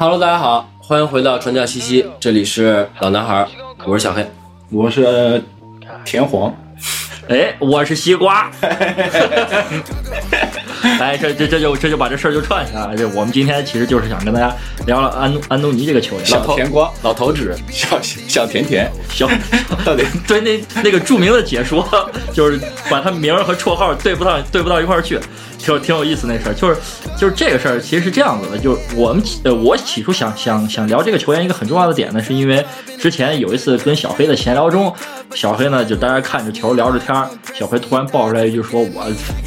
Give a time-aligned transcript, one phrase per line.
[0.00, 3.44] Hello，大家好，欢迎回到传教西西，这里是老男孩，
[3.84, 4.24] 我是小黑。
[4.70, 5.42] 我是
[6.04, 6.54] 田黄，
[7.28, 8.48] 哎，我是西瓜。
[11.00, 12.96] 哎，这这这就这就把这事儿就串起来了。
[12.96, 14.54] 这我们今天其实就是想跟大家
[14.88, 16.24] 聊了安安东尼这个球员。
[16.24, 19.28] 小甜瓜，老头子，小小甜甜， 小
[19.84, 21.86] 到底 对那那个著名的解说，
[22.32, 22.58] 就是
[22.90, 25.20] 把他名儿和绰号对不到对不到一块儿去，
[25.58, 26.54] 挺挺有意思那事儿。
[26.54, 26.76] 就是
[27.18, 32.64] 就是这个事儿，其实是这样子的，就是我们起呃我起初想想想聊这个球员一个很重要的点呢，是因为
[32.98, 34.90] 之前有一次跟小黑的闲聊中，
[35.34, 39.04] 小黑呢就大家看着球聊着天儿，小黑突然爆出来一句说，我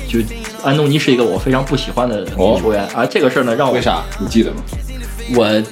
[0.07, 0.19] 就
[0.63, 4.03] 安东尼是一个我非常不喜欢的哦球员啊，这个事儿呢让我为啥？
[4.19, 4.57] 你记得吗？
[5.35, 5.63] 我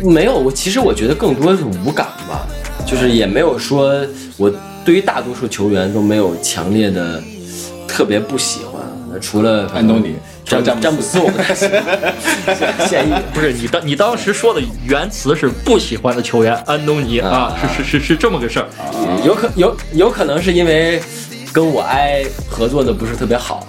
[0.00, 2.46] 不没有，我其实我觉得更多是无感吧，
[2.86, 3.94] 就是也没有说
[4.36, 4.52] 我
[4.84, 7.22] 对于大多数球员都没有强烈的
[7.88, 8.82] 特别不喜欢，
[9.20, 10.82] 除了安东尼詹詹姆斯。
[10.82, 13.12] 詹姆斯我不太喜欢， 现役。
[13.32, 18.66] 不是你当你当时说的原词是不喜欢的球员安东尼啊，是是是是这么个事儿。
[19.24, 21.00] 有可有有可能是因为
[21.52, 23.66] 跟我哀合作的不是特别好，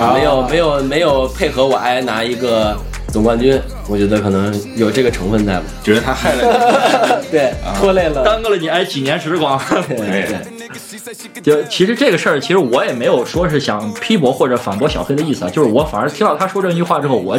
[0.00, 0.14] 啊。
[0.14, 2.76] 没有没有没有配合我哀拿一个
[3.14, 3.56] 总冠军，
[3.88, 5.62] 我觉得可能有这个成分在吧。
[5.84, 8.24] 觉得他害了你 对，拖累了。
[8.24, 9.56] 耽搁了你哎几年时光。
[9.88, 10.26] 对
[11.40, 17.38] 就其实这个事儿，其实我也没有说是想批驳或者反驳小黑的意思啊，就是我反而听到他说这句话之后，我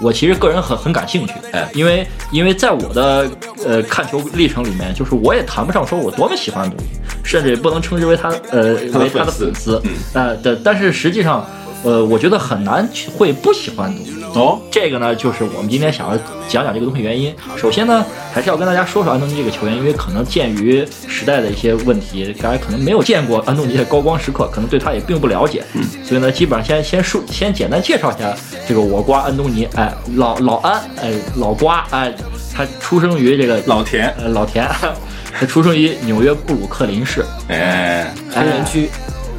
[0.00, 3.28] 我其实个人很很感兴趣，哎因为因为在我的
[3.66, 6.84] 呃看球历程里面，就是我也谈不上说我多么喜欢安东尼，
[7.24, 9.82] 甚至也不能称之为他呃他为他的粉丝
[10.12, 11.44] 呃但但是实际上。
[11.84, 14.24] 呃，我觉得很难去会不喜欢安东尼。
[14.36, 17.34] 哦，这个呢，就是我们今天想要讲讲这个东西原因。
[17.56, 25.64] 首先呢，还是要跟大家说说安东尼这个球员，因为可能鉴于时代的一些问题，大家可能没有见过安东尼的高光时刻，可能对他也并不了解。
[25.72, 28.36] 嗯，所以呢，基本上先先说先简单介绍一下
[28.68, 29.66] 这个我瓜安东尼。
[29.74, 32.12] 哎，老老安，哎，老瓜，哎，
[32.54, 34.68] 他出生于这个老田，呃老田，
[35.32, 38.90] 他出生于纽约布鲁克林市哎黑人区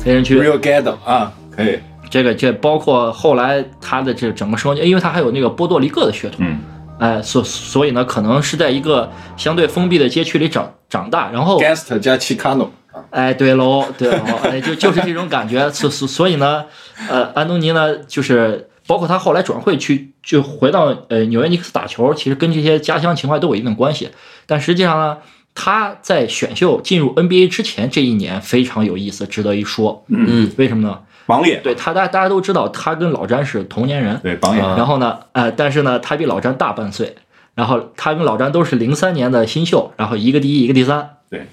[0.03, 0.41] 黑人区。
[0.41, 1.77] ，Real Ghetto 啊，可以，
[2.09, 6.45] 这个这包括后来他的这整个生活，因为他还有那个波多黎各的血统。
[6.45, 6.59] 嗯。
[6.99, 12.69] 哎，所所以呢，可能是在一个相对封闭的街区里长长大，然后，，Gangster 加 Chicano，
[13.11, 16.65] 哎，对喽，对喽，哎，就就是这种感觉，所所所以呢，
[17.07, 24.09] 呃，安东尼呢，就是包括他后来转会去，就回到呃纽约尼克斯打球，其实跟这些家乡情怀都有一定关系，
[24.47, 25.17] 但实际上呢，
[25.53, 30.97] 他在选秀进入 NBA 之前这一年非常有意思，值得一说，嗯，为什么呢？
[31.27, 37.15] 榜眼，对他，大大家都知道，他跟老詹是同年人，对榜眼，啊然后呢，呃，但是呢，他比老詹大半岁，
[37.53, 41.09] 然后他跟老詹都是零三年的新秀，然后一个第一，一个第三。
[41.29, 41.45] 对，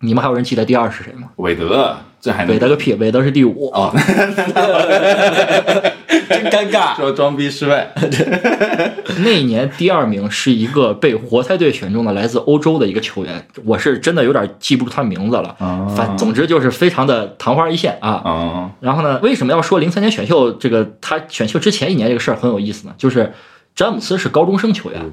[0.00, 1.28] 你们还有人记得第二是谁吗？
[1.36, 3.70] 韦德，这还能韦德个屁，韦德是第五。
[3.72, 3.94] 哦，
[6.32, 6.94] 真尴尬。
[6.96, 7.92] 说装逼失败，
[9.24, 15.54] 那一年第二名是一个被活塞队选中的来自欧洲的一个球员，我是真的有点记不住他名字了。
[15.58, 18.10] 啊反总之就是非常的昙花一现啊。
[18.10, 22.94] 啊，然后呢，为什么要说零三年选秀这个他选秀之前一年这个事儿很有意思呢？
[22.96, 23.34] 就是
[23.74, 25.12] 詹姆斯是高中生球员，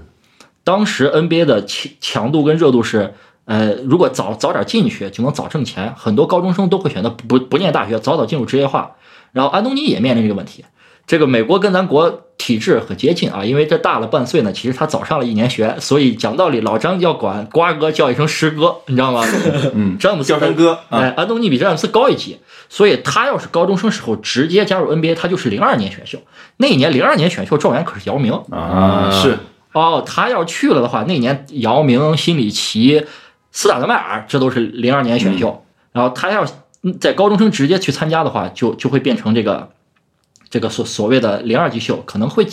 [0.63, 3.13] 当时 NBA 的强强度跟热度是，
[3.45, 8.91] 呃，如果早早点进去就能早挣钱，很多高中生都会选择不不念大学，早早进入职业化。
[9.31, 10.65] 然后安东尼也面临这个问题。
[11.09, 19.23] 这个美国跟咱国体制很接近啊，因为这大了半岁呢，其实他早上了一年学，所以讲道理，老张要管瓜哥叫一声师哥，你知道吗？
[19.73, 20.99] 嗯，詹姆斯叫声哥啊。
[20.99, 22.37] 哎，安东尼比詹姆斯高一级，
[22.69, 26.19] 所以他要是高中生时候直接加入 NBA，他就是零二年选秀。
[26.57, 28.31] 那一年零二年选秀状元可是姚明。
[28.51, 29.39] 啊，是，
[29.73, 33.03] 哦，他要去了的话，那年姚明、辛里奇、
[33.51, 36.45] 斯塔德迈尔这都是零二年选秀，然后他要
[37.01, 39.71] 在高中生直接去参加的话，就就会变成这个
[40.49, 42.47] 这个所所谓的零二级秀，可能会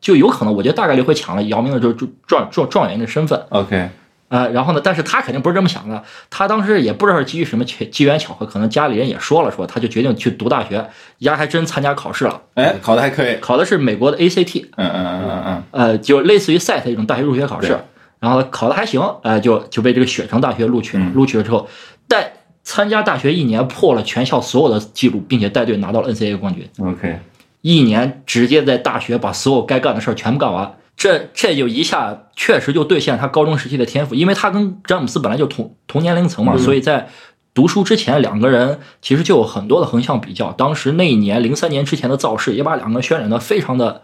[0.00, 3.40] 就有可能，我觉得大概率会抢了姚明的这这状状状元的身份。
[3.50, 3.88] OK，
[4.28, 10.88] 呃，然后呢，但是他肯定不是这么想的，他当时也不知道是基于什么机机缘巧合，可能家里人也说了说，他就决定去读大学，
[11.18, 17.78] 丫还真参加考试了，哎，考的还可以，考的是美国的 ACT，嗯嗯嗯嗯嗯，呃，就类似于 SAT 一种大学入学考试，
[18.18, 21.12] 然后考的还行，呃，就就被这个雪城大学录取了，嗯。
[21.14, 21.68] 录取了之后，
[22.08, 22.32] 带
[22.64, 27.18] 参加大学一年破了全校所有的记录，并且带队拿到了 NCAA 冠军，OK，
[27.60, 30.76] 一年直接在大学把所有该干的事儿全部干完。
[30.94, 37.08] 这这就一下确实就兑现他高中时期的天赋，因为他跟詹姆斯本来就同同年龄层嘛，所以在
[37.54, 40.52] 读书之前两个人其实就有很多的横向比较。
[40.52, 44.02] 当时那一年零三年之前的造势也把两个人渲染的非常的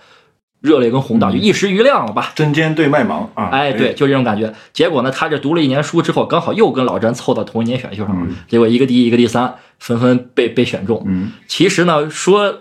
[0.60, 2.32] 热烈跟宏大，就一时余亮了吧。
[2.34, 4.52] 针尖对麦芒啊，哎，对，，就这种感觉。
[4.72, 11.02] 结果呢，他这读了一年书之后，刚好又跟老詹凑到同一年选秀上结果一个第一，一个第三，纷纷被被选中。
[11.06, 12.60] 嗯其实呢，说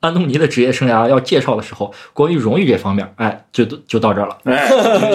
[0.00, 4.36] 安东尼的职业生涯要介绍的时候，关于荣誉这方面，哎，就就到这儿了。
[4.44, 4.68] 哎，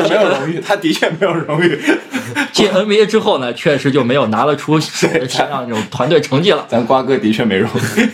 [0.09, 1.77] 没有荣誉，他的确没有荣誉。
[2.51, 5.11] 进 NBA 之后呢，确实就没有拿得出像
[5.49, 6.65] 样那种团队成绩了。
[6.67, 8.09] 咱瓜哥的确没荣誉。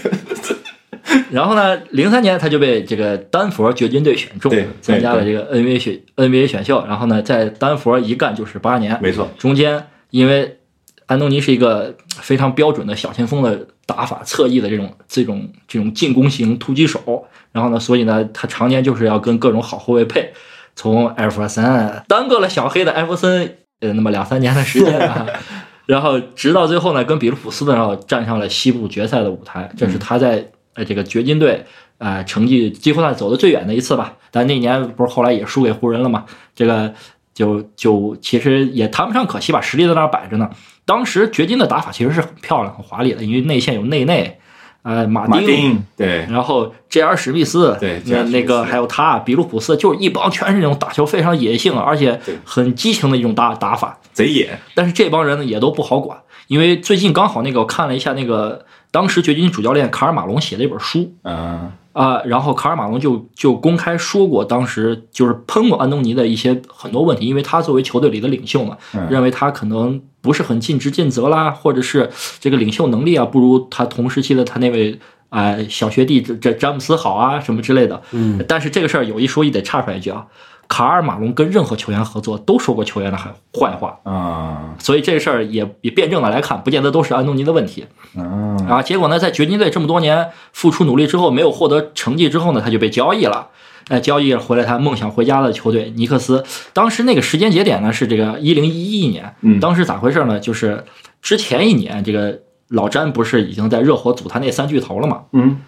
[1.32, 4.52] 然后呢，零三年他就被这个丹佛掘金队选中，
[4.82, 6.86] 参加了这个 NBA 选 NBA 选秀。
[6.88, 10.60] 然后呢，在丹佛一干就是八年，没错，中间因为
[11.06, 20.34] 安东尼是一个非常标准的小前锋的打法，侧翼的这种这种这种进攻型突击手，然后呢，所以呢，他常年就是要跟各种好后卫配，
[20.76, 25.28] 从艾弗森耽搁了小黑的艾弗森，呃，那么两三年的时间啊，
[25.86, 31.66] 然后直到最后呢，跟比卢普斯的时候站上了西部决赛的舞台，这是他在呃这个掘金队
[31.98, 36.26] 啊、呃成绩几乎算走的最远的一次吧，但那年不是后来也输给湖人了嘛，
[36.56, 36.94] 这个。
[37.36, 40.48] 就就其实也谈不上可惜吧，实力在那儿摆着呢。
[40.86, 44.38] 当时掘金的打法其实是很漂亮、很华丽的，因为内线有内内，
[44.84, 47.18] 呃，马丁，马丁对然后 J.R.
[47.18, 53.98] 史密斯，对那那个还有他比卢普斯，就是一帮全是那种打球非常野性，而且很激情的一种打打法。
[54.12, 56.16] 贼野，但是这帮人呢也都不好管，
[56.46, 69.10] 因为最近刚好那个我看了一下那个当时掘金主教练卡尔马龙写了一本书，嗯，啊、然后卡尔马龙就就公开说过，当时就是喷过安东尼的一些很多问题，因为他作为球队里的领袖嘛，嗯。
[69.10, 75.00] 认为他可能不是很尽职尽责啦，或者是这个领袖能力啊不如他同时期的他那位
[75.30, 78.00] 啊、小学弟这这詹姆斯好啊什么之类的。
[78.12, 80.28] 嗯，但是这个事儿有一说一，得插出来一句啊，
[80.74, 87.86] 卡尔马龙跟任何球员合作都说过球员的坏坏话，啊，所以这事儿也也辩证的来看，不见得都是安东尼的问题。
[88.18, 93.50] 嗯，啊，结果呢，在掘金队这么多年付出努力之后，没有获得成绩之后呢，他就被交易了。
[93.90, 96.44] 哎，交易回来他梦想回家的球队尼克斯。
[96.74, 100.40] 当时那个时间节点呢是这个一零一一年，嗯当时咋回事呢？
[100.40, 100.84] 就是
[101.22, 105.26] 之前一年这个老詹不是已经在热火组他那三巨头了嘛？
[105.34, 105.60] 嗯，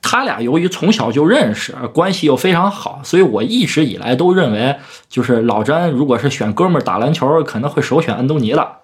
[0.00, 4.76] 他俩由于从小就认识，关系又非常好，所以我一直以来都认为，
[5.08, 8.78] 就是老詹如果是选哥们儿打篮球，可能会首选安东尼了。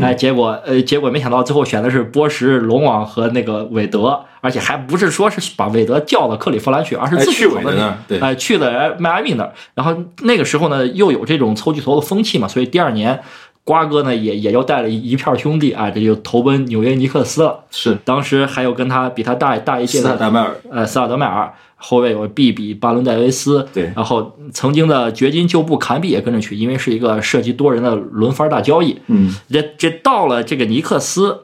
[0.00, 9.52] 哎，结果呃，结果没想到最后选的是波什、龙王和那个韦德，而且还不是说是把韦德叫到克利夫兰去，而是哎自己跑到那德那儿对哎，去的迈阿密那儿。
[9.74, 13.20] 然后那个时候呢，又有这种凑巨头的风气嘛，所以第二年
[13.68, 17.60] 瓜哥呢也也就带了一一片兄弟啊，这就投奔纽约尼克斯了。
[17.70, 17.98] 是。
[18.02, 23.92] 当时还有跟他比他大大一届的斯塔德迈尔，呃，萨尔德迈尔，后卫有毕比、巴伦戴维斯，对。
[23.94, 28.98] 然后曾经的掘金旧部坎比也跟着去，因为是一个涉及多人的轮番大交易。
[29.08, 31.40] 嗯，这这到了这个尼克斯，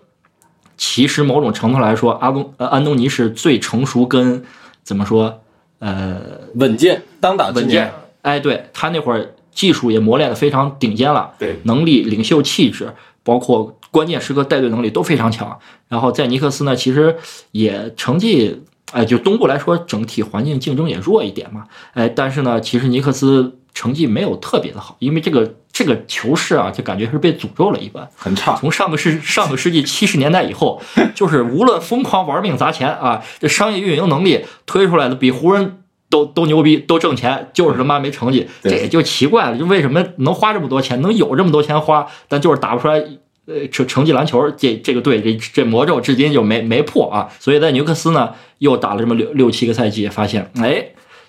[0.79, 4.43] 其实某种程度来说，阿东呃安东尼是最成熟跟
[4.83, 5.43] 怎么说
[5.79, 6.17] 呃
[6.55, 7.83] 稳健，当打之稳健。
[7.85, 7.93] 年，，
[8.23, 12.93] 哎，对他那会儿技术也磨练的非常顶尖了，对，能力、领袖气质，
[13.23, 15.59] 包括关键时刻带队能力都非常强。
[15.89, 17.17] 然后在尼克斯呢，其实
[17.53, 18.63] 也成绩，
[18.93, 28.09] 哎，就东部来说，整体环境竞争也弱一点嘛，哎，但是呢，其实尼克斯成绩没有特别的好，因为这个这个球市啊，就感觉是被诅咒了一般。
[28.17, 30.83] 很差，从上个世上个世纪七十年代以后，
[31.15, 43.03] 就是无论疯狂玩命砸钱啊，这商业运营能力推出来的比湖人都都牛逼，都挣钱，就是他妈没成绩，这对也就奇怪了，就为什么能花这么多钱，能有这么多钱花，但就是打不出来。
[43.47, 50.83] 呃，成成绩篮球这这个队这这魔咒至今就没没破啊，所以在纽克斯呢又打了这么六六七个赛季，发现哎，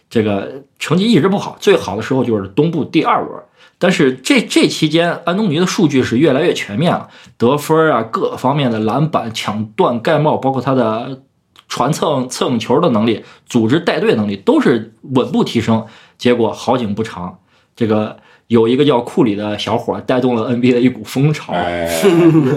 [0.10, 3.44] 这个成绩一直不好，最好的时候就是东部第二轮，
[3.77, 11.24] 但是这这期间，安东尼的数据是越来越全面了，得分啊，各方面的篮板、抢断、盖帽，包括他的
[11.67, 15.86] 传蹭蹭球的能力、组织带队能力，都是稳步提升。
[16.17, 17.39] 结果好景不长，
[17.75, 18.17] 这个
[18.48, 22.01] 有一个叫库里的小伙带动了 NBA 的一股风潮，哎，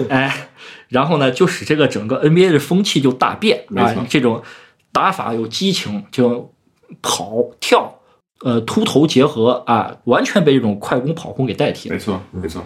[0.09, 0.49] 哎，
[0.87, 4.41] 然后呢，就使这个整个 NBA 的风气就大变啊这种
[4.91, 6.53] 打法有激情，就
[7.01, 7.95] 跑跳。
[8.41, 11.99] 呃，秃头结合啊，完全被这种快攻跑轰给代替了没。
[11.99, 12.63] 错，没错，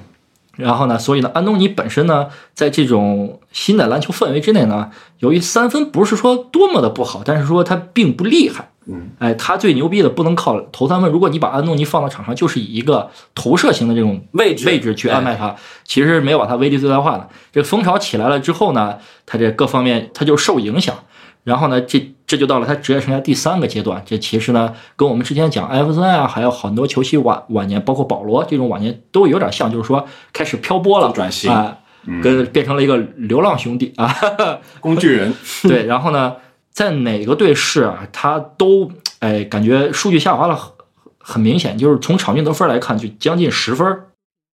[0.55, 8.69] 然后呢，所以呢，安东尼本身呢，在这种新的篮球氛围之内呢，由于三分不是说多么的不好，但是说他并不厉害。
[8.85, 11.09] 嗯，哎，他最牛逼的不能靠投三分。
[11.09, 15.55] 如果你把安东尼放到场上，就是以一个投射型的这种位置位置去安排他，
[15.85, 17.27] 其实没有把他威力最大化的。
[17.51, 20.95] 这个风潮起来了之后呢，他这各方面他就受影响。
[21.43, 24.01] 然后呢，这这就到了他职业生涯第三个阶段。
[24.05, 31.77] 这其实呢，跟我们之前讲艾弗森啊，还有很多球星晚晚年，包括保罗这种晚年都有点像，就是说开始漂泊了，转型啊，
[32.21, 34.15] 跟变成了一个流浪兄弟啊。
[34.79, 35.33] 工具人，
[35.63, 36.37] 对，然后呢，
[36.71, 40.71] 在哪个队是啊，他都哎感觉数据下滑了很
[41.19, 43.85] 很明显，就是从场均得分来看，就将近十分，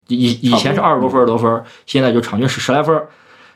[0.06, 3.00] 以以前是二十多分儿得分，现在就场均是十来分。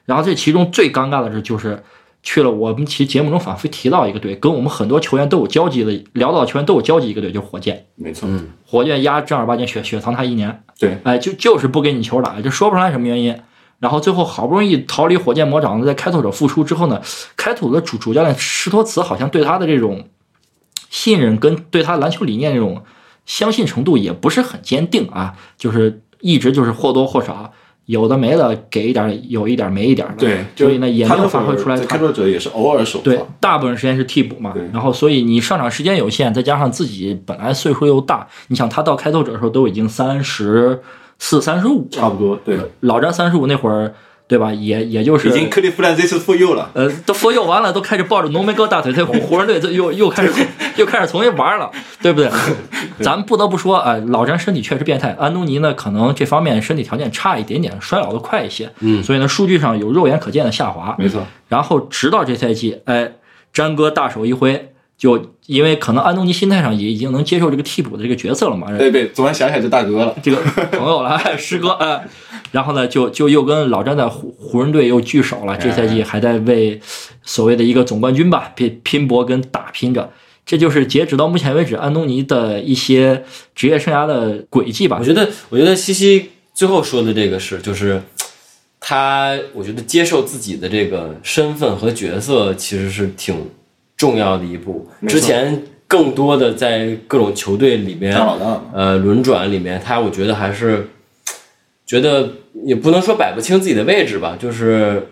[0.07, 1.81] 然后这其中最尴尬的是，就是
[2.23, 7.87] 去了我们其实节目中反复提到一个队，跟我们很多球员都有交集的，聊到的球员都有交集一个队，就是火箭。
[7.97, 8.29] 没错，
[8.67, 13.37] 火箭压正儿八经雪雪藏他一年，对，哎，就就是不给你球打，就说不出来什么原因。
[13.79, 17.01] 然后最后好不容易逃离火箭魔掌，在开拓者复出之后呢，
[17.37, 20.07] 开拓者的主主教练施托茨好像对他的这种
[20.91, 22.83] 信任跟对他篮球理念这种
[23.25, 27.55] 相信程度也不是很坚定啊，就是一直就是或多或少
[27.87, 34.53] 有的没的给一点儿，有一点儿没一点儿的，对，所以呢也没有发挥出来开拓者也是偶尔首对，，大部分时间是替补嘛。
[34.53, 40.81] 对，然后所以你上场时间有限，再加上自己本来岁数又大，你想他到开拓者的时候都已经三十
[41.19, 43.93] 四、三十五，差不多，对，老詹三十五那会儿，
[44.31, 44.53] 对吧？
[44.55, 50.33] 也也就是已经克利夫兰这次复佑了，呃，都佛佑完了，都开始抱着浓眉哥大腿在湖湖人队，这又又开始
[50.77, 51.69] 又开始重新玩了，
[52.01, 52.31] 对不对？
[53.01, 60.95] 咱们不得不说，啊，老詹身体确实变态，安东尼呢可能这方面身体条件差一点点，衰老的快一些，嗯所以呢数据上有肉眼可见的下滑。
[60.97, 63.11] 没错，然后直到这赛季，哎，
[63.53, 64.70] 詹哥大手一挥，
[65.01, 70.37] 就因为可能安东尼心态上也已经能接受这个替补的这个角色了嘛，对对，昨晚想起来这大哥了，这个
[70.73, 72.03] 朋友了，哎 师哥，啊，
[72.53, 76.79] 然后呢，就就又跟老詹在湖湖人队又聚首了，这赛季还在为
[77.23, 80.13] 所谓的一个总冠军吧拼拼搏跟打拼着。
[80.45, 85.05] 这就是截止到目前为止安东尼的一些职业生涯的轨迹吧我。
[85.05, 88.03] 觉得，我觉得西西最后说的这个是，就是
[88.79, 93.35] 他，我觉得接受自己的这个身份和角色，其实是挺
[94.01, 94.89] 重要的一步。
[95.07, 98.17] 之前更多的在各种球队里面
[98.73, 100.89] 呃轮转里面，他我觉得还是
[101.85, 102.31] 觉得
[102.65, 105.09] 也不能说摆不清自己的位置吧，就是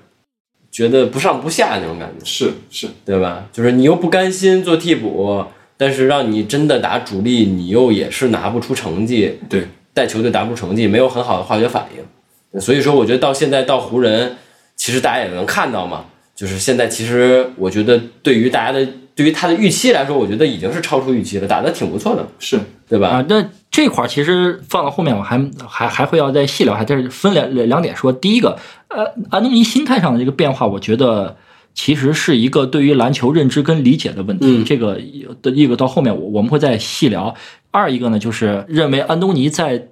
[0.71, 2.25] 觉得不上不下那种感觉。
[2.25, 3.45] 是是，对吧？
[3.53, 5.45] 就是你又不甘心做替补，
[5.77, 12.61] 但是让你真的打主力，你又也是拿不出成绩，对，带球队打不出成绩，没有很好的化学反应。
[12.61, 14.37] 所以说，我觉得到现在到湖人，
[14.75, 16.07] 其实大家也能看到嘛，
[16.39, 22.57] 就是现在其实我觉得对于大家的对于他的预期来说，我觉得已经是超出预期了，打得挺不错的，是，
[22.89, 23.09] 对吧？
[23.09, 28.13] 啊，那这块儿其实放到后面，我还还还会要再细聊，还但是分两两点说。
[28.13, 31.37] 第一个，呃，安东尼心态上的这个变化，我觉得
[31.75, 34.47] 其实是一个对于篮球认知跟理解的问题。
[34.47, 35.01] 嗯这个
[35.43, 37.35] 的一个到后面我我们会再细聊。
[37.73, 39.89] 二一个呢，就是认为安东尼在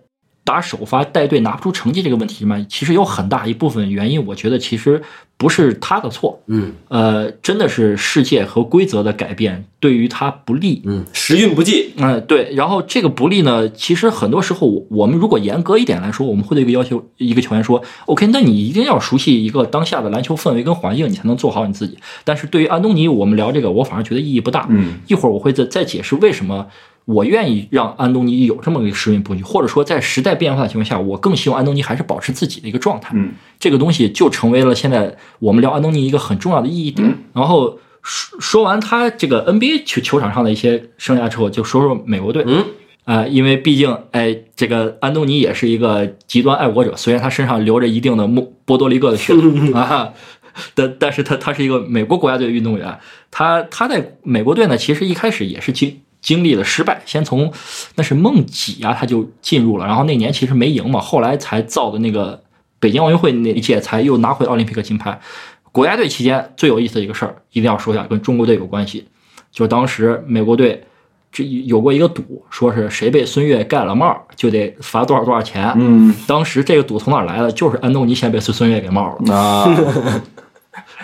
[0.46, 5.02] 打首发带队拿不出成绩这个问题嘛，其实有很大一部分原因，我觉得其实
[5.36, 10.80] 不是他的错，嗯呃，真的是世界和规则的改变对于他不利。
[10.84, 12.54] 嗯，时运不济，嗯，对。
[12.54, 21.98] 然后这个不利呢，其实很多时候我我们如果严格一点来说，我们会对一个要求一个球员说，OK，那你一定要熟悉一个当下的篮球氛围跟环境，你才能做好你自己。
[22.22, 24.68] 但是对于安东尼，我们聊这个，我反而觉得意义不大。
[24.70, 26.68] 嗯，一会儿我会再再解释为什么
[27.06, 33.12] 我愿意让安东尼有这么一个时运不济，或者说在时代变化的情况下，我更希望安东尼还是保持自己的一个状态。
[33.14, 37.16] 嗯，这个东西就成为了现在我们聊安东尼一个很重要的意义点。
[37.32, 42.44] 然后说说完他这个 NBA 球球场上的一些生涯之后，就说说美国队。
[42.46, 42.64] 嗯，
[43.04, 49.32] 啊、因为毕竟，哎，这个安东尼也是一个极端爱国者，虽然他身上流着一定的波波多黎各的血
[49.72, 50.12] 啊，
[50.74, 52.98] 但但是他他是一个美国国家队的运动员，
[53.30, 57.52] 他他在美国队呢，其实一开始也是经经历了失败，先从
[57.94, 62.42] 那是梦几啊，他就进入了，然后那年其实没赢嘛，后来才造的那个
[62.80, 65.20] 北京奥运会那一届才又拿回奥林匹克金牌。
[65.70, 69.06] 国家队期间最有意思的一个事儿，一定要说一下，跟中国队有关系，
[69.52, 70.82] 就是当时美国队
[71.30, 75.72] 这有过一个赌，说是谁被孙悦盖了帽，就得罚多少多少钱。
[75.76, 77.52] 嗯，当时这个赌从哪儿来的？
[77.52, 80.22] 就是安东尼先被孙孙悦给帽了， 啊，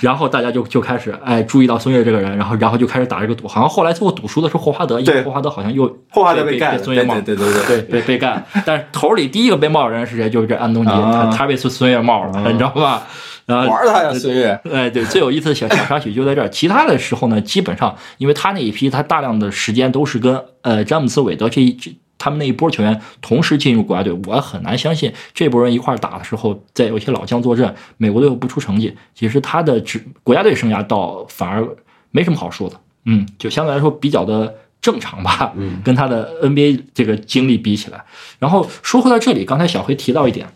[0.03, 8.45] 然后大家就就开始哎注意到孙悦这个人，然后然后就开始打这个赌，好像后来最后赌输的是霍华德，因为霍华德好像又霍华德被被盖孙悦帽对对对对，对，被被干。
[8.67, 10.29] 但是头里第一个被帽的人是谁？
[10.29, 13.07] 就是这安东尼，啊他他被孙孙悦帽了，啊你知道吧？
[13.47, 16.49] 然后玩他呀，孙悦，哎，对，最有意思的小小插曲就在这儿。
[16.49, 21.93] 其他的时候呢，基本上因为他那一批，他大量的时间都是跟呃詹姆斯、韦德这一这
[22.23, 31.67] 他们那一波球员同时进入国家队，我很难相信这波人一块儿打的时候，再有一些老将坐镇，美国队又不出成绩，其实他的职国家队生涯倒反而
[32.13, 32.77] 没什么好说的，
[33.07, 34.55] 嗯，就相对来说比较的。
[34.83, 38.05] 正常吧，嗯， 跟他的 NBA 这个经历比起来，
[38.41, 40.49] 然后说回到这里，刚才小黑提到一点，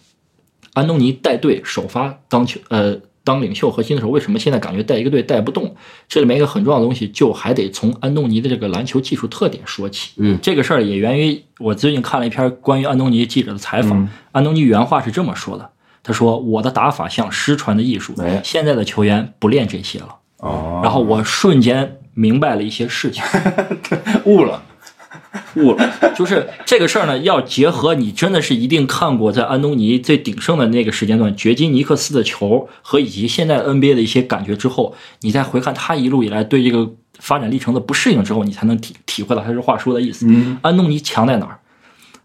[0.75, 5.75] 安东尼带队首发当球呃当领袖核心的时候，为什么现在感觉带一个队带不动？
[6.09, 10.12] 这里面一个很重要的东西，就还得从安东尼的这个篮球技术特点说起。
[10.18, 14.00] 嗯，这个事儿也源于我最近看了一篇关于安东尼记者的采访。
[14.00, 15.71] 嗯安东尼原话是这么说的
[16.04, 20.09] ：“他说我的打法像失传的艺术哎，现在的球员不练这些了。
[20.38, 23.25] 哦，然后我瞬间明白了一些事情。
[24.25, 24.62] 悟了，
[25.56, 25.92] 悟了。
[26.14, 40.26] 就是这个事儿呢，要结合你真的是一定看过在安东尼最鼎盛的那个时间段掘金尼克斯的球和以及现在 NBA 的一些感觉之后，你再回看他一路以来对这个发展历程的不适应之后，你才能体体会到他这话说的意思。
[40.28, 41.58] 嗯，安东尼强在哪儿？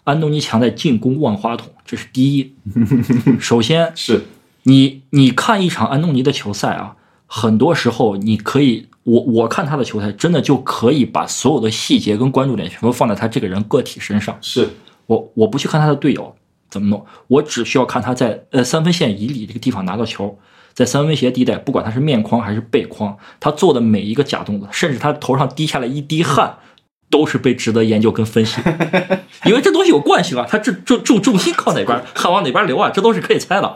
[0.04, 2.54] 安东尼强在进攻万花筒，这是第一。
[3.40, 4.24] 首先，是
[4.64, 6.96] 你你看一场安东尼的球赛啊，
[7.28, 14.38] 很多时候你可以，我我看他的球赛，真的就可以把所有的细节跟关注点全部放在他这个人个体身上。
[14.42, 14.70] 是，
[15.08, 16.36] 我我不去看他的队友
[16.70, 20.38] 怎么弄，我只需要看他在呃三分线以里这个地方拿到球，
[20.74, 26.58] 在三分线地带，不管他是面框还是背框，他做的每一个假动作，甚至他头上滴下来一滴汗，
[27.10, 33.76] 都是被值得研究跟分析的， 因为这东西有惯性啊，他这重重重心靠哪边，汗往哪边流啊，这都是可以猜的。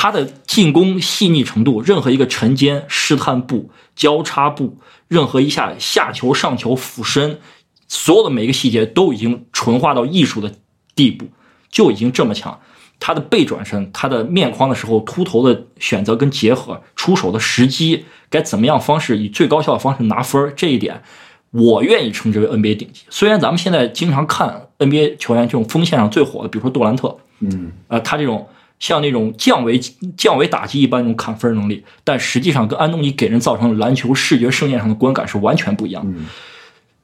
[0.00, 4.78] 他的进攻细腻程度，任何一个沉肩、试探步、交叉步，
[5.08, 7.40] 任何一下下球、上球、俯身，
[7.88, 10.54] 所有的每一个细节都已经纯化到艺术的
[10.94, 11.26] 地步，
[11.68, 12.60] 就已经这么强。
[13.00, 21.02] 他的背转身，他的面框的时候秃头的选择跟结合，出手的时机，该怎么样方式以最高效的方式拿分，这一点
[21.50, 23.02] 我愿意称之为 NBA 顶级。
[23.10, 28.46] 虽然咱们现在经常看 NBA 球员这种锋线上最火的，比如说杜兰特，嗯，呃，他这种
[28.78, 29.78] 像那种降维
[30.16, 36.18] 降维打击一般那种砍分能力，但实际上跟安东尼给人造成的篮球视觉盛宴上的观感是完全不一样的。
[36.18, 36.26] 嗯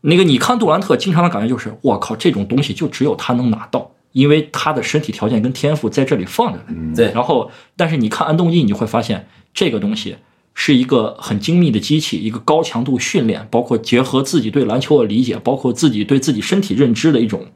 [0.06, 6.64] 那个你看杜兰特，经常的感觉就是，我靠，这种东西就只有他能拿到，因为他的身体条件跟天赋在这里放着呢。
[6.68, 10.16] 嗯对然后，但是你看安东尼，你就会发现这个东西
[10.52, 17.46] 是一个很精密的机器，一个高强度训练，包括结合自己对篮球的理解，包括自己对自己身体认知的一种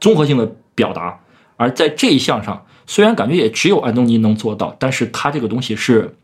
[0.00, 1.20] 综合性的表达。
[1.58, 6.14] 而在这一项上，虽然感觉也只有安东尼能做到，但是他这个东西是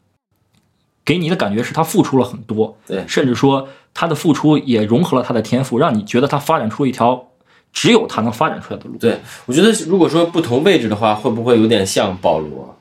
[1.05, 7.29] 给你的感觉是他付出了很多，对甚至说他的付出也融合了他的天赋，让你觉得他发展出一条
[7.73, 8.97] 只有他能发展出来的路。
[8.99, 12.77] 对，我觉得如果说不同位置的话，会不会有点像保罗？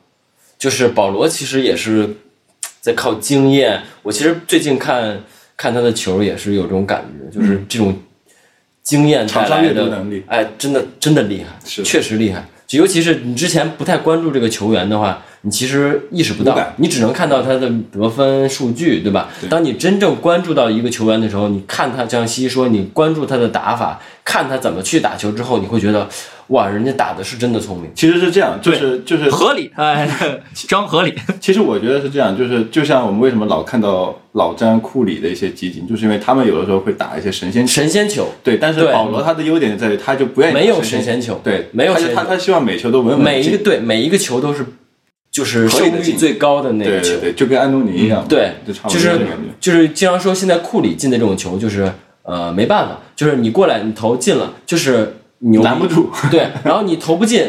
[0.57, 2.17] 就是保罗其实也是
[2.81, 3.81] 在靠经验。
[4.03, 5.23] 我其实最近看
[5.55, 7.97] 看他的球也是有这种感觉，就是这种
[8.83, 12.45] 经验带场上阅来的读能力哎，真的真的厉害，是确实厉害。
[12.69, 19.27] 就尤其是你之前不太关注这个球员的话，你其实意识不到，你只能看到他的得分数据，对吧？
[19.49, 26.07] 当你真正关注到一个球员的时候，你看他，就像西西说，你关注他的打法，看他怎么去打球之后，你会觉得，
[26.49, 27.89] 哇，人家打的是真的聪明。
[27.95, 30.07] 其实是这样，就是就是合理， 哎，
[30.67, 37.71] 张合理，其实我觉得是这样，就是就像我们为什么老看到老詹、库里的一些集锦，就是因为他们有的时候会打一些神仙球。
[37.73, 44.65] 神仙球对，但是保罗他的优点在于，他就不愿意打没有神神仙球，对，没有神仙球他就他他希望每球都稳稳每一个进对每一个球都是
[45.31, 49.43] 就是胜率最高的那个球对对，对，就跟安东尼一样，对就差，不就是多感觉。
[49.59, 51.91] 就是经常说现在库里进的这种球，就是
[52.23, 57.43] 呃没办法，就是你过来你投进了，就是牛拦不住， 对，然后你投不进，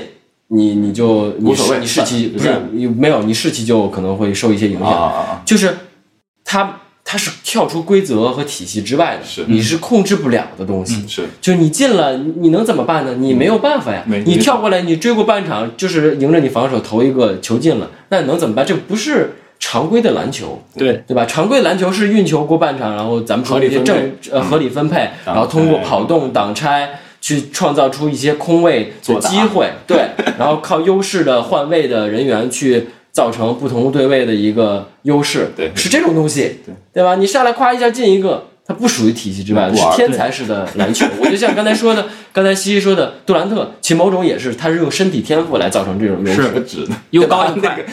[0.48, 5.42] 你你就你无所谓士你士气不是你没有你士气就可能会受一些影啊啊响，啊！
[5.44, 5.76] 就是
[6.44, 11.04] 他他是跳出规则和体系之外的，是你是控制不了的东西。
[11.08, 13.14] 是就是你进了，你你能怎么办呢？
[13.18, 14.22] 你没有办法呀没。
[14.24, 18.64] 你跳过来，你追过半场，就是迎着你防守投一个球进了，那你能怎么办？
[18.64, 21.24] 这不是常规的篮球，对，对吧？
[21.26, 37.16] 常规篮球是运球过半场，然后咱们说合理一些正呃合理分配，挡然后通过跑动、挡拆去创造出一些空位的机会，对， 然后靠优势的换位的人员去造成不同对位的一个优势，对是这种东西，对对吧？
[37.16, 38.46] 你上来夸一下进一个。
[38.66, 41.04] 它不属于体系之外的，是天才式的篮球。
[41.18, 46.42] 我就像刚才说的，刚才西西说的，杜兰特，其某种也是，他是用身体天赋来造成这种优势。
[46.42, 46.96] 何止呢？
[47.10, 47.84] 又高又快，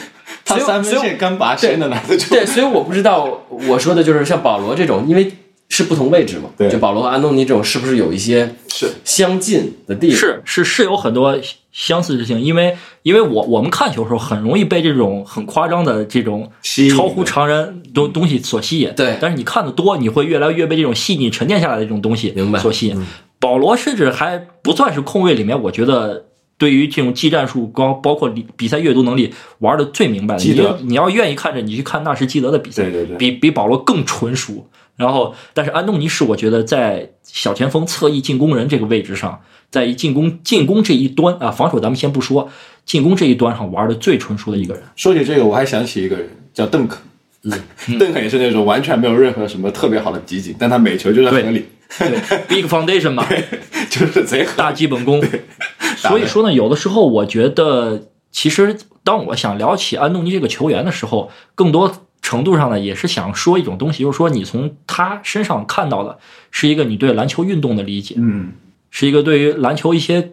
[0.44, 2.30] 他三分线干拔谁能拿得住？
[2.30, 5.28] 对，所以我不知道我说的就是像保罗这种，因为
[5.68, 6.50] 是不同位置嘛。
[6.56, 10.18] 对就保罗和安东尼这种，是不是有一些是相近的地方？
[10.18, 11.38] 是是是有很多
[11.72, 16.50] 相似之性，因为因为我我们看球的时候很容易被这种很夸张的这种
[16.94, 18.92] 超乎常人东东西所吸引。
[18.96, 23.06] 对但是你看的多，你会越来越被这种细腻沉淀下来的这种东西明白所吸引。
[23.38, 26.26] 保罗甚至还不算是控卫里面，我觉得。
[26.58, 34.68] 对于这种技战术高，包括比比赛阅读能力玩的最明白的，基德你你要愿意看着，你去看纳什基德的比赛，对对对比比保罗更纯熟。
[34.98, 42.50] 然后，但是安东尼是我觉得在小前锋侧翼进攻人这个位置上，在一进攻进攻这一端啊，防守咱们先不说，
[42.84, 44.82] 进攻这一端上玩的最纯熟的一个人。
[44.96, 46.98] 说起这个，我还想起一个人叫邓肯。
[47.44, 47.52] 嗯
[48.00, 51.64] 邓肯也是那种完全没有任何什么特别好的集锦，但他每球就在合理，
[51.96, 53.24] 对，Big Foundation 嘛，
[53.88, 55.22] 就是贼合大基本功。
[55.96, 66.18] 所以说呢，有的时候我觉得，其实当我想聊起安东尼这个球员的时候，更多程度上呢，也是想说一种东西，就是说你从他身上看到的
[66.50, 68.16] 是一个你对篮球运动的理解。
[68.18, 68.52] 嗯，
[68.90, 70.32] 是一个对于篮球一些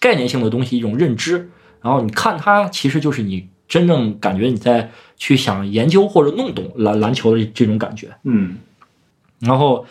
[0.00, 1.50] 概念性的东西一种认知。
[1.80, 8.16] 然后你看他，其实就是你真正感觉你在去想研究或者弄懂篮篮球的这种感觉。
[8.24, 8.56] 嗯
[9.38, 9.86] 然后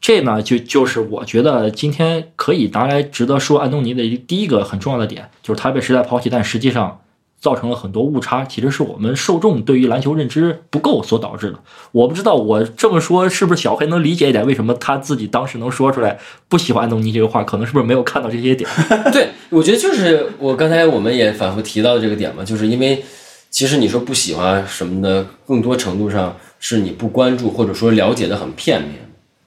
[0.00, 7.00] 这呢，就就是我觉得今天可以拿来值得说安东尼的一第一个很重要的点，就是他被时代抛弃，但实际上
[7.40, 11.58] 造成了很多误差，其实是我们受众对于篮球认知不够所导致的。
[11.90, 18.68] 我不知道我这么说是不是小黑能理解一点，为什么他自己当时能说出来不喜欢安东尼这个话，可能是不是没有看到这些点？
[19.10, 23.02] 对，我觉得就是我刚才我们也反复提到的这个点嘛，就是因为
[23.48, 28.92] 其实你说不喜欢什么的，更多程度上是你不关注或者说了解的很片面。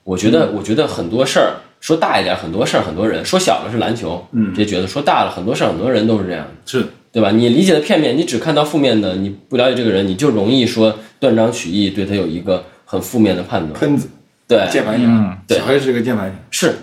[0.04, 7.30] 我觉得，我觉得很多事儿说大一点，很多事儿很多人说小了是篮球，嗯这觉得说大了很多事儿很多人都是这样，是对吧？
[7.32, 13.80] 你理解的片面，你只看到负面的，你不了解这个人，你就容易说断章取义，对他有一个很负面的判断。
[13.80, 14.10] 喷子
[14.48, 16.36] 对，键盘侠，嗯对小黑是个键盘侠。
[16.50, 16.76] 是，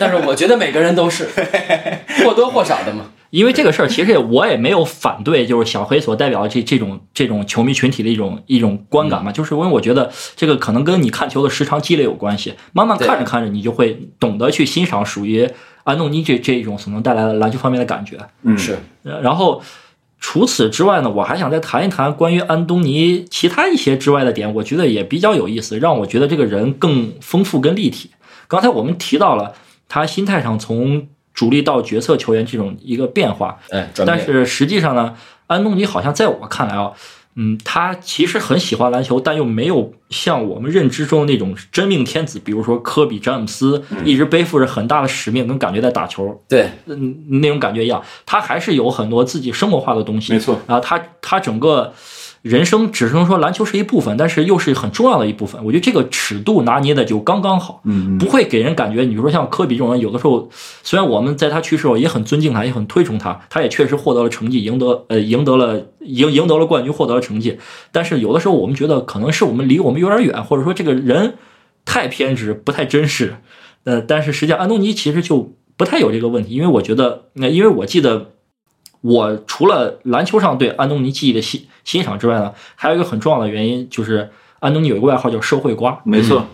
[0.00, 1.28] 但是我觉得每个人都是
[2.24, 3.04] 或多或少的嘛。
[3.30, 15.48] 因为这个事儿，其实我也没有反对，就是小黑所代表的这这种这种球迷群体的一种一种观感嘛，就是因为我觉得这个可能跟你看球的时长积累有关系，慢慢看着看着，你就会懂得去欣赏属于
[15.90, 18.16] 安东尼这这种所能带来的篮球方面的感觉。
[18.42, 19.60] 嗯，是，呃然后
[20.20, 28.10] 除此之外呢，我还想再谈一谈关于安东尼其他一些之外的点，我觉得也比较有意思，让我觉得这个人更丰富、更立体。
[28.46, 29.54] 刚才我们提到了
[29.88, 35.14] 他心态上从主力到角色球员这种一个变化，哎，但是实际上呢，
[35.46, 36.92] 安东尼好像在我看来啊，
[37.36, 48.02] 嗯，他其实很喜欢篮球，但又没有像我们认知中的那种真命天子，比如说科比、詹姆斯，一直背负着很大的使命跟感觉在打球，对，嗯，那种感觉一样。
[48.26, 50.60] 他还是有很多自己生活化的东西，没错。
[50.66, 51.92] 然后他他整个
[52.42, 55.62] 人生只能说篮球是一部分，但是又是很重要的一部分。
[55.64, 60.48] 我觉得这个尺度拿捏的就刚刚好，嗯不会给人感觉，你比如说像科比这种人，有的时候
[60.82, 67.58] 虽然我们在他去世后也很尊敬他，也很推崇他，他也确实获得了成绩，赢得呃赢得了赢赢得了冠军，获得了成绩，
[67.92, 71.34] 但是有的时候我们觉得可能是我们离我们有点远，或者说这个人
[71.84, 73.36] 太偏执，不太真实。
[73.84, 78.32] 呃，但是实际上安东尼其实就不太有这个问题，因为我觉得，那因为我记得
[79.02, 86.46] 我除了篮球上对安东尼记忆的欣欣赏之外呢，还有一个很重要的原因就是安东尼有一个外号叫社会瓜，没错，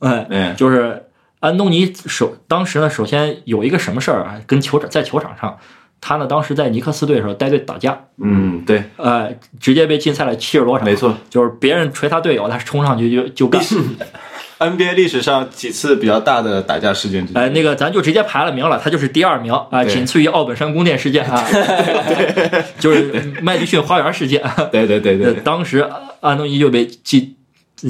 [0.00, 1.06] 哎，哎，就是
[1.40, 5.58] 安东尼首当时呢，首先有一个什么事儿啊，跟球场在球场上，
[6.00, 11.14] 他呢当时在尼克斯队的时候带队打架，嗯，对，呃，直接被禁赛了七十多场，没，错。
[11.30, 13.62] 就是别人锤他队友，他冲上去就就干，
[14.58, 24.42] NBA 历史上几次比较大的打架事件之一，哎，那个咱就直接排了名了，他就是第二名啊，仅次于奥本山宫殿事件啊， 对，就是麦迪逊花园事件。
[24.72, 25.86] 对对对对呃当时
[26.20, 27.36] 安东尼就被记，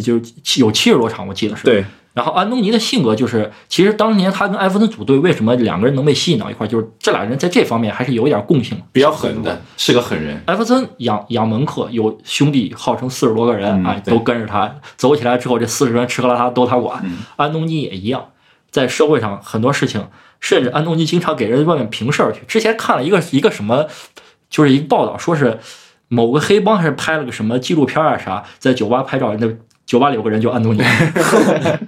[0.02, 0.20] 就
[0.58, 1.62] 有七十多场，我记得是。。
[1.64, 1.84] 对，
[2.16, 8.80] 然后安东尼的性格就是，其实当年他跟艾弗森组队，为什么两个人能被吸引到一块儿，就是这俩人在这方面还是有一点共性。
[8.90, 10.42] 比较狠的，是个狠人。
[10.46, 17.02] 艾弗森养养门客，有兄弟号称四十多个人、啊，都跟着他走起来之后，这四十人吃喝拉撒都他管。
[17.04, 18.28] 嗯安东尼也一样，
[18.70, 20.08] 在社会上很多事情，
[20.40, 22.40] 甚至安东尼经常给人外面评事儿去。
[22.48, 23.86] 之前看了一个一个什么，
[24.48, 25.58] 就是一个报道，说是
[26.08, 29.46] 某个黑帮还是拍了个什么纪录片啊啥，在酒吧拍照，那
[29.86, 30.82] 酒吧里有个人叫安东尼，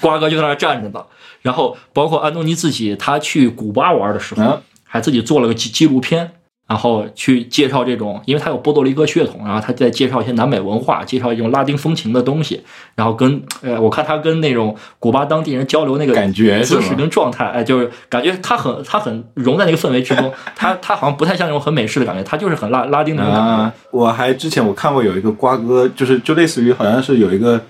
[0.00, 1.04] 瓜哥就在那儿站着呢。
[1.42, 4.62] 然后包括安东尼自己，他去古巴玩的时候，嗯。
[4.84, 6.32] 还自己做了个纪纪录片，
[6.72, 12.62] 然后去介绍这种，因为他有波多黎各血统，然后他在介绍一些南美文化，介绍一种拉丁风情的东西，
[12.94, 23.46] 然后跟呃，我看他跟那种古巴当地人交流那个感觉姿势跟状态，哎，就是感觉他很他很融在那个氛围之中， 他他好像不太像那种很美式的感觉，他就是很拉拉丁那种感觉。
[23.46, 27.60] 啊，我还之前我看过有一个瓜哥，就是就类似于好像是有一个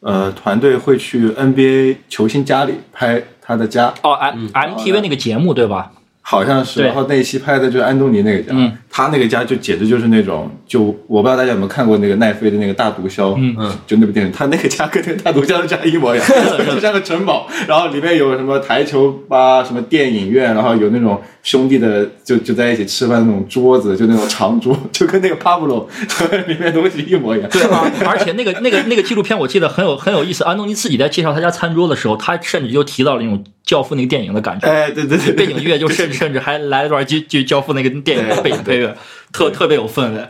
[0.00, 5.92] 呃团队会去 NBA 球星家里拍他的家，哦，M MTV 那个节目对吧？
[6.30, 8.72] 好像是，然后那一期拍的就是安东尼那个家，嗯。
[8.92, 13.54] 他那个家就简直就是那种，就我不知道大家有没有看过那个奈飞的那个大毒枭，嗯。
[13.58, 16.28] 嗯，就那部电影，他那个家跟那个大毒枭的家一模一样，
[16.72, 25.86] 就像个城堡，然后里面有什么台球吧，什么电影院，然后有那种兄弟的就就在一起吃饭那种桌子，就那种长桌， 就跟那个 Pablo
[26.46, 27.48] 里面东西一模一样。
[27.50, 33.38] 对啊，而且那个那个那个纪录片我记得很有很有意思，安东尼自己在介绍他家餐桌的时候，他甚至就提到了那种
[33.70, 34.66] 《教父》那个电影的感觉。
[34.68, 38.96] 哎，对对对，背景乐就甚至甚至还来了段就就教父那个电影的背景配乐，
[39.32, 40.26] 特特别有氛围。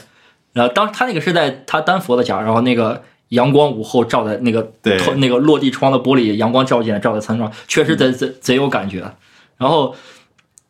[0.52, 9.10] 然后当他那个是在他丹佛的家，然后那个阳光午后照在那个对那个落地窗的玻璃，阳光照进来照在餐桌上，确实贼贼贼有感觉。
[9.56, 9.96] 然后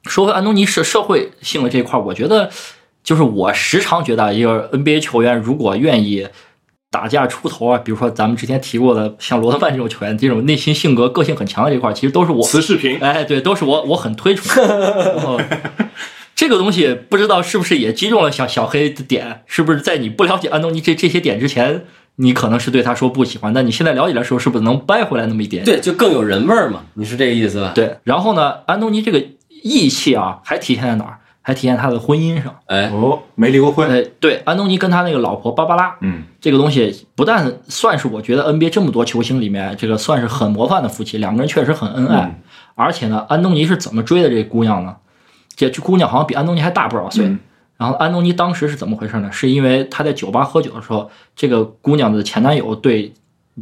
[0.05, 2.49] 说回安东尼社社会性的这一块，我觉得
[3.03, 6.29] 就是我时常觉得一个 NBA 球员如果愿意
[6.91, 14.61] 打架出头啊，比如说咱们之前提过的像罗德曼这种球员，这种内心性格、个性很强的这块儿，其实都是我慈视频，哎，对，都是我我很推崇。
[14.65, 15.41] 然后
[16.35, 21.85] 这个东西不知道是不是也击中了小小黑的点，是不是在你不了解安东尼这这些点之前，
[22.17, 25.65] 你可能是对他说不喜欢，但你现在了解的时候，是不是能掰回来那么一点？
[25.65, 27.71] 对，就更有人味儿嘛，你是这个意思吧？
[27.73, 27.99] 对。
[28.03, 29.23] 然后呢，安东尼这个
[29.63, 31.20] 义气啊，还体现在哪儿？
[31.51, 32.55] 还体现他的婚姻上。
[32.67, 42.21] 哎，哦，没离过婚，哎，对，安东尼跟他那个老婆芭芭拉，嗯，这个东西不但算是我觉得 NBA 这么多球星里面，这个算是很模范的夫妻，两个人确实很恩爱。
[42.23, 42.35] 嗯
[42.77, 44.97] 而且呢，安东尼是怎么追的这姑娘呢？
[45.55, 47.27] 这这姑娘好像比安东尼还大不少岁。
[47.27, 47.39] 嗯
[47.77, 49.33] 然后安东尼当时是怎么回事呢？
[49.33, 53.11] 是因为他在酒吧喝酒的时候，这个姑娘的前男友对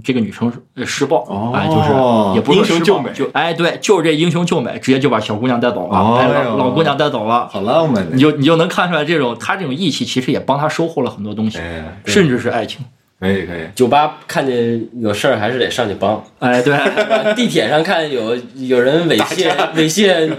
[0.05, 7.49] 这个女生呃施暴，哦哎，就是也不是英雄施暴救美就哎对，就是这英雄救美，直接就把小姑娘带走了，哦哎老老姑娘带走了。
[7.49, 12.85] 好浪漫的你，就你就能看出来，这种他这种义气，其实也帮他收获了很多东西，哎，甚至是爱情。
[13.21, 16.23] 可以可以，酒吧看见有事儿还是得上去帮。
[16.39, 16.79] 哎，对，
[17.35, 20.31] 地铁上看有有人猥亵猥亵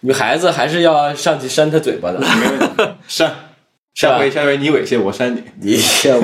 [0.00, 3.34] 女孩子，还是要上去扇他嘴巴的，没问题，删，是吧
[3.96, 5.74] 下回下回你猥亵我删你，你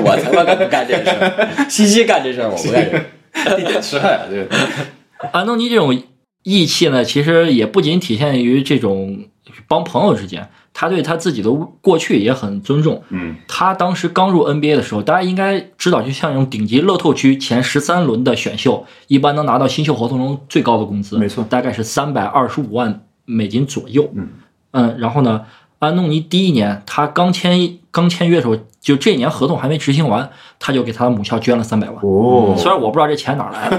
[0.05, 3.03] 我他妈可不干这事儿， 西西干这事儿，我不干这事儿。
[3.57, 4.47] 地点吃害啊，对，
[5.31, 6.03] 安东尼这种
[6.43, 9.25] 义气呢，其实也不仅体现于这种
[9.67, 11.49] 帮朋友之间，他对他自己的
[11.81, 13.01] 过去也很尊重。
[13.09, 24.11] 嗯，他当时刚入 NBA 的时候，大家应该知道，就像这种顶级乐透区前十三轮的选秀，一般能拿到新秀合同中最高的工资，没错大概是三百二十五万美金左右。
[24.13, 24.29] 嗯
[24.75, 25.45] 嗯，然后呢，
[25.83, 31.97] 安东尼第一年他刚签刚签约的时候，就这年合同还没执行完，他就给他的母校捐了三百万。
[32.01, 33.77] 哦，虽然我不知道这钱哪来的，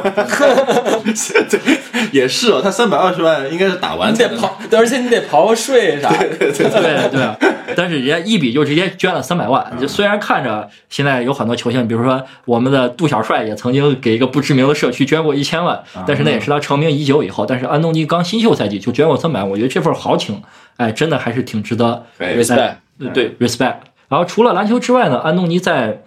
[1.50, 1.60] 对，
[2.12, 6.28] 也是哦，他三百二十万应该是打完得刨，而且你得刨个税啥的。
[6.38, 7.36] 对对啊，
[7.76, 9.76] 但是人家一笔就直接捐了三百万。
[9.80, 17.44] 就虽然看着现在有很多球星，比如说我们的杜小帅也曾经给一个不知名的社区捐过一千万，但是那也是他成名已久以后。
[17.44, 20.40] 但是安东尼刚新秀赛季就捐过三百万，我觉得这份豪情，
[20.76, 23.76] 哎，真的还是挺值得 respect 对对 respect。
[24.08, 26.02] 然后除了篮球之外呢，安东尼在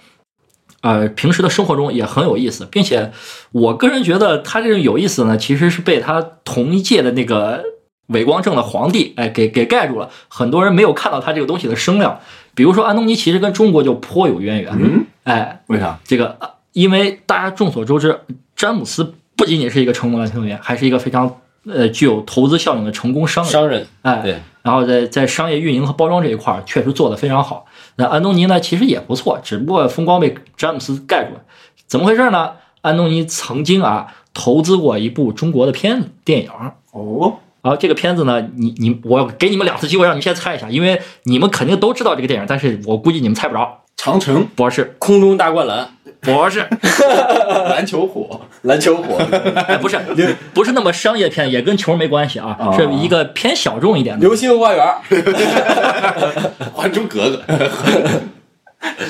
[0.82, 3.12] 呃平时的生活中也很有意思，并且
[3.51, 7.63] 我个人觉得他这种有意思呢，其实是被他同一届的那个
[8.08, 12.19] 伪光正的皇帝哎给给盖住了，很多人没有看到他这个东西的声量。
[12.56, 15.99] 比如说安东尼其实跟中国就颇有渊源，嗯，哎，为啥？
[16.03, 18.19] 这个呃因为大家众所周知，
[18.56, 23.51] 詹姆斯不仅仅是一个成功篮球员，还是一个非常呃具有投资效应的成功商人。
[23.51, 27.65] 商人哎，对，然后在在商业运营和包装这一块儿确实做得非常好。
[27.95, 31.41] 那安东尼呢，其实也不错，只不过风光被詹姆斯盖住了。
[31.88, 32.51] 怎么回事呢？
[32.82, 36.49] 安东尼曾经啊投资过一部中国的片子电影，
[36.91, 43.84] 哦，然后这个片子呢，你你我给你们两次机会让你们先猜一下，因为你们肯定都知道这个电影，但是我估计你们猜不着。
[43.95, 46.65] 长城不是，空中大灌篮，不是，
[47.69, 49.17] 篮球火，篮球火，
[49.67, 49.97] 哎，不是，
[50.53, 52.75] 不是那么商业片，也跟球没关系啊，哦。
[52.77, 54.25] 是一个偏小众一点的。
[54.25, 54.86] 流星花园，
[56.75, 57.38] 《还珠格格》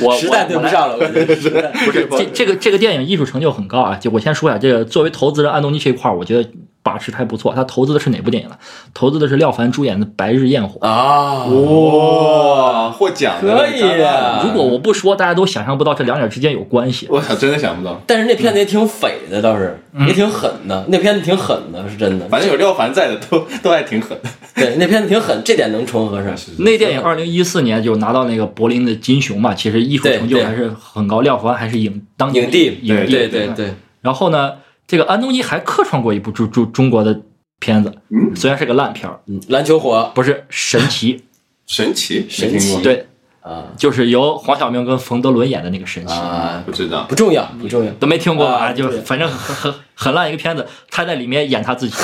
[0.02, 1.36] 我实在对不上了，我觉得。
[1.36, 3.96] 时代不是这这个这个电影艺术成就很高啊！
[3.96, 6.50] 就我先说一下，这个作为投资人，安东尼这一块，我觉得
[6.88, 7.54] 把持的还不错。
[7.54, 8.56] 他投资的是哪部电影呢？
[8.93, 10.80] 投资的是廖凡主演的《白日焰火》。
[10.88, 17.08] 啊，哇，获奖的可以啊如果我不说，大家都想象不到这两者之间有关系。
[17.10, 18.00] 我操，真的想不到。
[18.08, 22.26] 但是那片子也挺匪的，倒是也挺狠的，那片子挺狠的，是真的。
[22.30, 24.30] 反正有廖凡在的都 都还挺狠的。
[24.56, 26.34] 对，那片子挺狠，这点能重合上。
[26.60, 31.21] 那电影二零一四年就拿到那个柏林的金熊嘛，其实艺术成就还是很高。
[31.21, 33.12] 廖凡还是影当年影帝，影帝。
[33.12, 34.54] 对对对，然后呢，
[34.88, 37.21] 这个安东尼还客串过一部中中中国的
[37.60, 38.34] 片子，嗯。
[38.36, 40.10] 虽然是个烂片儿，嗯，篮球火。
[40.15, 41.23] 不是 神奇，
[41.65, 42.82] 神奇，神奇。
[42.82, 43.06] 对，
[43.41, 43.65] 啊。
[43.76, 46.13] 就是由黄晓明跟冯德伦演的那个神奇。
[46.13, 47.06] 啊，不知道。
[47.10, 47.91] 不重要，不重要。
[48.00, 49.00] 都没听过啊就对。
[49.02, 51.95] 反正很很很烂一个片子，他在里面演他自己。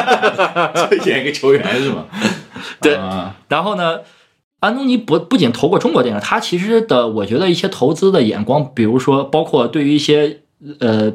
[1.06, 2.06] 演一个球员是吗？
[2.80, 2.94] 对。
[2.94, 3.34] 啊。
[3.48, 3.98] 然后呢，
[4.60, 10.40] 安东尼不不仅投过中国电影，他其实的我觉得一些投资的眼光，比如说包括对于一些
[10.78, 11.12] 呃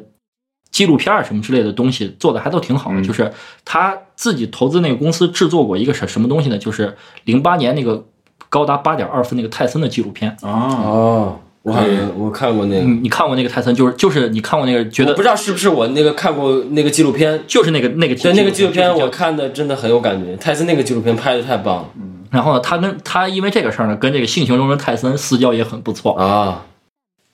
[0.77, 2.99] 纪录片儿什么之类的东西做的还都挺好的。
[2.99, 3.33] 嗯就是
[3.65, 6.57] 他自己投资那个公司制作过一个什什么东西呢？
[6.59, 8.05] 就是零八年那个
[8.47, 10.29] 高达八点二分那个泰森的纪录片。
[10.43, 10.51] 啊，
[10.85, 11.73] 哦，我
[12.15, 13.73] 我看过那个，你看过那个泰森？
[13.73, 14.87] 就是就是你看过那个？
[14.89, 17.41] 觉得不知道是不是我那个看过那个纪录片。
[17.47, 20.37] 就是那个那个对那个纪录片，我看的真的很有感觉。
[20.37, 21.89] 泰森那个纪录片拍的太棒了
[22.29, 26.13] 然后呢，他跟他因为这个事儿呢，跟这个性情中人泰森私交也很不错。
[26.13, 26.61] 啊，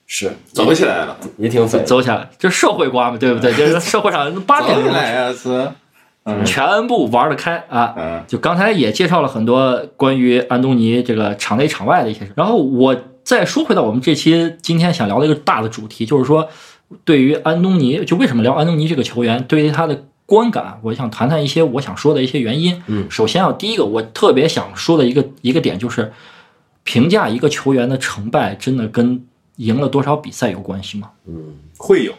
[0.06, 1.82] 是走起来了，也挺匪。
[1.82, 3.52] 走起来，这社会瓜嘛，对不对？
[3.54, 5.70] 这社会上八点钟起来呀，是，
[6.24, 7.94] 嗯全部玩得开啊！
[7.96, 16.48] 嗯就刚才也介绍了很多关于安东尼这个场内场外的一些事，然后我再说回到我们这期今天想聊的一个大的主题，就是说
[17.04, 22.82] 对于安东尼，就为什么聊安东尼这个球员，对于他的观感，我想谈谈一些我想说的一些原因。
[22.86, 26.12] 嗯，首先啊，第一个我特别想说的一个一个点就是，
[26.82, 29.24] 评价一个球员的成败，真的跟
[29.56, 31.10] 赢了多少比赛有关系吗？
[31.26, 32.12] 嗯会有，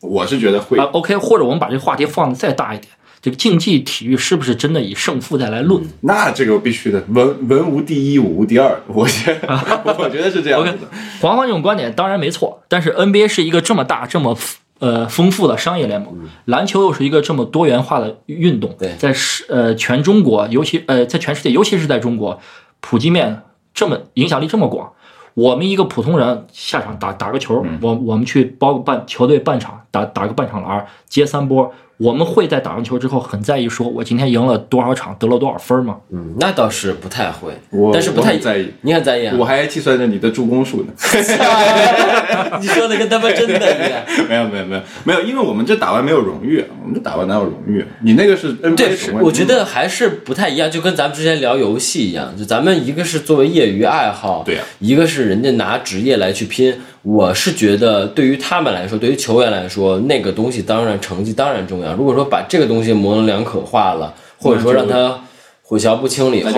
[0.00, 0.84] 我是觉得会啊。
[0.92, 2.88] ，OK，或者我们把这个话题放的再大一点，
[3.20, 5.82] 这个竞技体育是不是真的以胜负再来论？
[6.02, 9.38] 那这个必须的，文文无第一，武无第二，我觉
[9.98, 10.88] 我觉得是这样子的。
[11.20, 14.36] 黄黄这种观点当然没错，但是 NBA 是一个这么大、这么
[14.78, 22.38] 呃丰富的商业联盟，篮球又是一个这么多元化的运动，对在世呃全中国，尤其呃在全世界，尤其是在中国，
[22.80, 24.92] 普及面这么影响力这么广。
[25.36, 35.96] 我们一个普通人下场打打个球，我我们去包个半球队半场打打个半场篮，接三波，我们会在打完球之后很在意说我今天赢了多少场，得了多少分吗？
[36.10, 39.34] 嗯，那倒是不太会，我但是不太在意，你很在意啊？
[39.38, 40.92] 我还计算着你的助攻数呢。
[42.60, 44.02] 你说的跟他妈真的一样。
[44.28, 47.84] 没有没有没有没有，因为我们这打完没有荣誉，我们这打完哪有荣誉？
[48.02, 56.74] 你那个是 NBA 对我觉得还是不太一样，就跟咱们之前聊游戏一样，就咱们一个是作为业余爱好，对呀一个是人家拿职业来去拼。
[57.06, 61.94] 我是觉得对于他们来说，对于球员来说，那个东西当然成绩当然重要。
[61.94, 65.20] 如果说把这个东西模棱两可化了，或者说让他
[65.62, 66.50] 混淆不清了以后。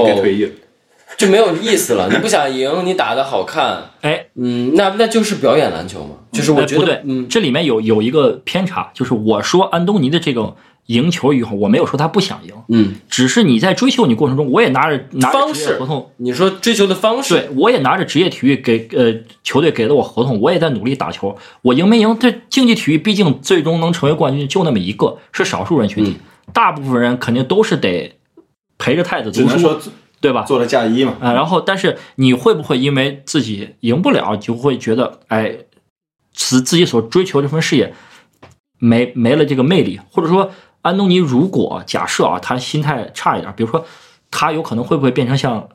[1.18, 2.08] 就没有意思了。
[2.10, 6.14] 你不想赢，你打的好看，哎，嗯，那那就是表演篮球嘛。
[6.32, 10.54] 就是我觉得，哎不对，嗯，这里面有有一个偏差，就是我说安东尼的这个
[10.86, 22.16] 赢球以后，我没有说他不想赢，嗯，只是你在追求你过程中，我也拿着拿着方式职业合同，你说追求的方式，对我也拿着职业体育给呃球队给了我合同，我也在努力打球，我赢没赢？
[22.20, 26.16] 这竞技体育毕竟最终能成为冠军就那么一个，是少数人群体，
[26.52, 28.14] 大部分人肯定都是得
[28.78, 29.80] 陪着太子读书，只能说
[30.20, 30.42] 对吧？
[30.42, 31.16] 做了嫁衣嘛。
[31.20, 35.56] 啊，然后但是你会不会因为自己赢不了，就会觉得哎，
[36.32, 37.92] 自自己所追求这份事业
[38.78, 40.50] 没没了这个魅力，或者说
[40.82, 43.84] 安东尼如果假设啊，他心态差一点，比如说
[44.30, 45.68] 他有可能会不会变成像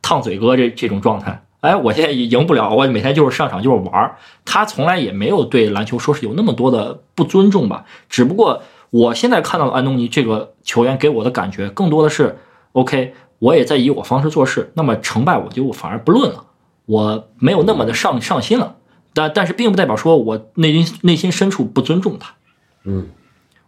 [0.00, 1.42] 烫嘴哥这这种状态？
[1.60, 4.16] 哎，我现在也赢不了，我每天就是上场就是玩儿。
[4.44, 12.36] 他从来也没有对篮球说是有那么多的不尊重吧，只不过我现在看到的安东尼这个球员给我的感觉，更多的是
[12.72, 16.44] OK，我也在以我方式做事，那么成败我就反而不论了，
[16.86, 18.76] 我没有那么的上上心了。
[19.12, 22.34] 但但是并不代表说我内心内心深处不尊重他，
[22.84, 23.08] 嗯，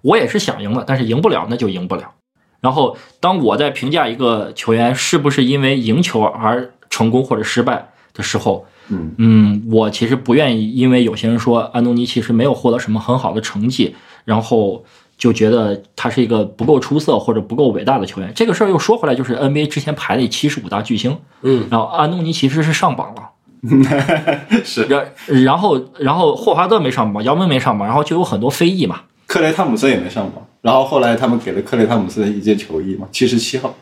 [0.00, 2.12] 我也是想赢的，但是赢不了那就赢不了。
[2.60, 14.84] 然后当我在评价一个球员是不是因为赢球而成功或者失败的时候，嗯嗯，我其实不愿意，因为有些人说安东尼其实没有获得什么很好的成绩，然后
[15.24, 18.30] 就觉得他是一个不够出色或者不够伟大的球员。
[18.34, 23.30] 这个事儿又说回来，就是 NBA 之前排的七十五大巨星，嗯，然后安东尼其实是上榜了。
[24.62, 29.00] 是然然后然后霍华德没上榜，姚明没上榜，然后就有很多非议嘛。
[29.26, 33.74] 克雷汤姆森也没上榜，然后后来他们给了克雷汤姆森一件球衣嘛，七十七号。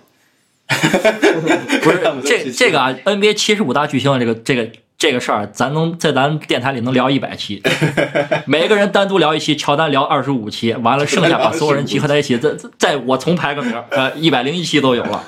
[1.82, 4.70] 不是这这个啊，NBA 七十五大巨星这个这个
[5.02, 7.60] 这个事儿，咱能在咱电台里能聊一百期，
[8.46, 15.24] 每个人单独聊一期，乔丹聊二十五期，完了剩下把所有人集合在一起，再再再我重排个名儿，呃，一百零一期都有了。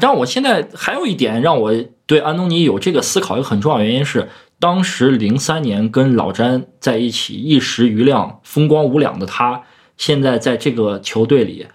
[0.00, 1.72] 让我现在还有一点让我
[2.06, 9.62] 对安东尼有这个思考，一个很重要原因是，当时零三年跟老詹在一起一时余亮、风光无两的他，
[9.96, 11.68] 现在在这个球队里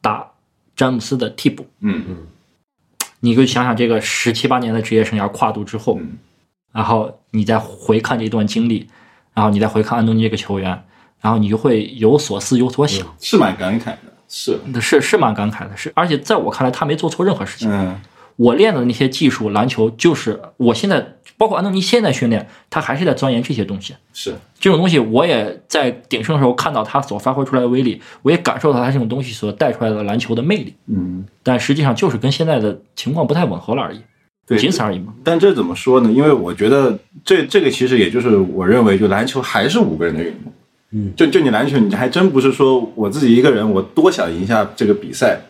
[0.00, 0.32] 打
[0.74, 1.64] 詹姆斯的替补。
[1.82, 2.16] 嗯嗯
[3.20, 6.18] 你就想想这个十七八年的职业生涯跨度之后，嗯
[6.72, 8.88] 然后你再回看这段经历，
[9.34, 10.70] 然后你再回看安东尼这个球员，
[11.20, 14.58] 然后你就会有所思有所想，是蛮感慨的，是。
[14.80, 15.92] 是是蛮感慨的，是。
[15.94, 17.70] 而且在我看来他没做错任何事情。
[17.70, 18.00] 嗯。
[18.36, 23.94] 我练的那些技术，篮球就是我现在包括安东尼现在训练，他还是在钻研这些东西。
[24.14, 24.34] 是。
[24.58, 30.74] 这种东西我也在鼎盛的时候看到他所发挥出来的威力，我也感受到他这种东西所带出来的篮球的魅力。
[30.86, 31.26] 嗯。
[31.42, 34.00] 但实际上就是跟现在的情况不太吻合了而已，
[34.46, 35.14] 对仅此而已嘛。
[35.24, 36.10] 但这怎么说呢？
[36.10, 40.52] 因为我觉得这这个其实也就是我认为，就篮球还是五个人的运动。
[40.94, 45.40] 嗯，就就你篮球，你还真不是说我自己一个人，我多想赢下这个比赛，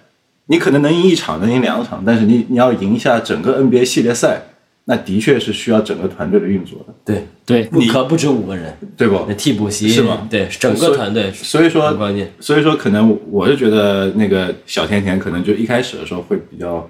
[0.46, 4.42] 你可能能赢一场，能赢两场，但是你你要赢下整个 NBA 系列赛，
[4.84, 9.34] 那的确是需要整个团队的运作的，对，对，你可不止五个人，对不那？
[9.34, 12.30] 替补席是吗对，整个团队所以说关键。
[12.38, 16.88] 所以说，可能我是觉得那个小甜甜可能就一开始的时候会比较，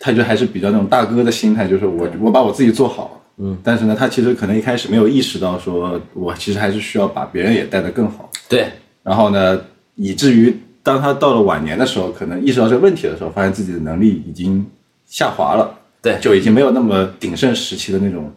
[0.00, 8.66] 他就还是比较那种大哥的心态，就是我我把我自己做好，嗯，但是呢，他其实可能一开始没有意识到，说我其实还是需要把别人也带得更好，对，
[9.02, 9.60] 然后呢，
[9.94, 14.66] 以至于当他到了晚年的时候，可能意识到这个问题的时候，发现自己的能力已经
[15.06, 16.18] 下滑了，对。
[16.20, 18.32] 就已经没有那么鼎盛时期的那种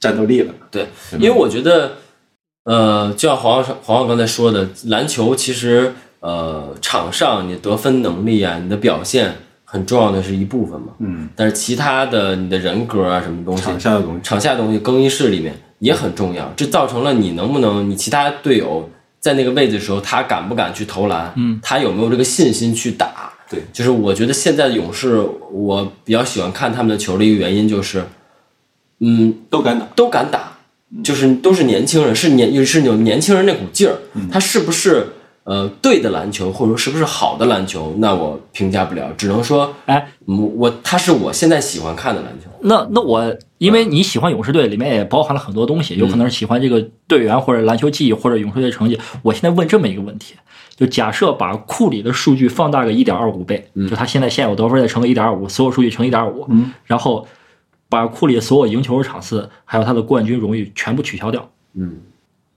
[0.00, 0.52] 战斗力了。
[0.72, 0.88] 对，
[1.20, 1.92] 因为我觉得，
[2.64, 9.36] 呃，就像黄黄黄刚才说的，篮球其实呃场上你得分能力啊，你的表现
[9.74, 23.64] 很重要的是一部分嘛，嗯，但是其他的你的人格啊什么东西，场下的东西，场下的东西更衣室里面也很重要，这造成了你能不能，你其他队友在那个位置的时候，他敢不敢去投篮，嗯，他有没有这个信心去打，对。
[23.72, 25.20] 就是我觉得现在的勇士，
[25.50, 28.04] 我比较喜欢看他们的球的一个原因就是，
[29.00, 29.86] 嗯，都敢打。
[29.96, 30.52] 都敢打，
[31.02, 33.96] 就是都是年轻人，是年是有年轻人那股劲儿，
[34.30, 35.08] 他是不是
[35.44, 48.98] 呃对的篮球，或者说是不是好的篮球，那我评价不了，只能说，哎，嗯我他是我现在喜欢看的篮球，那那我因为你喜欢勇士队，里面也包含了很多东西，有可能是喜欢这个队员或者篮球技艺或者勇士队成绩。
[49.22, 50.34] 我现在问这么一个问题，
[50.74, 57.26] 就假设把库里的数据放大个一点二五倍，就他现在现有得分再乘个一点二五，所有数据乘一点五，嗯，然后
[57.90, 61.98] 把库里所有赢球场次还有他的冠军荣誉全部取消掉，嗯，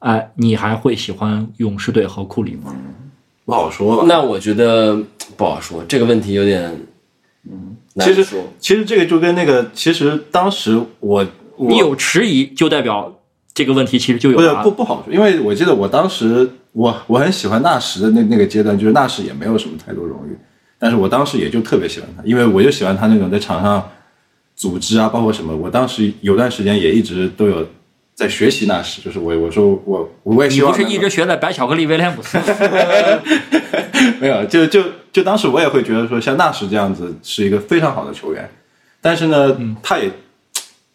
[0.08, 2.74] 哎，你还会喜欢勇士队和库里吗？
[3.44, 4.06] 不好说吧。
[4.08, 4.98] 那我觉得
[5.36, 6.64] 不好说，这个问题有点，
[7.44, 8.42] 嗯，难其实说。
[8.58, 11.28] 其实这个就跟那个，其实当时我
[11.58, 13.20] 我你有迟疑，就代表
[13.54, 20.38] 这个问题其实就有不是不不好说，因为我记得我当时我我很喜欢纳什的那那个阶段，就是纳什也没有什么太多荣誉，
[20.80, 23.86] 但是我当时也就特别喜欢他，因为我就喜欢他那种在场上
[24.56, 27.68] 组织啊，包括什么，我当时有段时间也一直都有
[28.18, 32.44] 在学习纳什，就是我我说我我也你希望你不是一直学的白巧克力威廉姆斯吗？
[34.20, 38.50] 没有，就就就当时我也会觉得说，像纳什这样子是一个非常好的球员，
[39.00, 40.10] 但是呢，他也，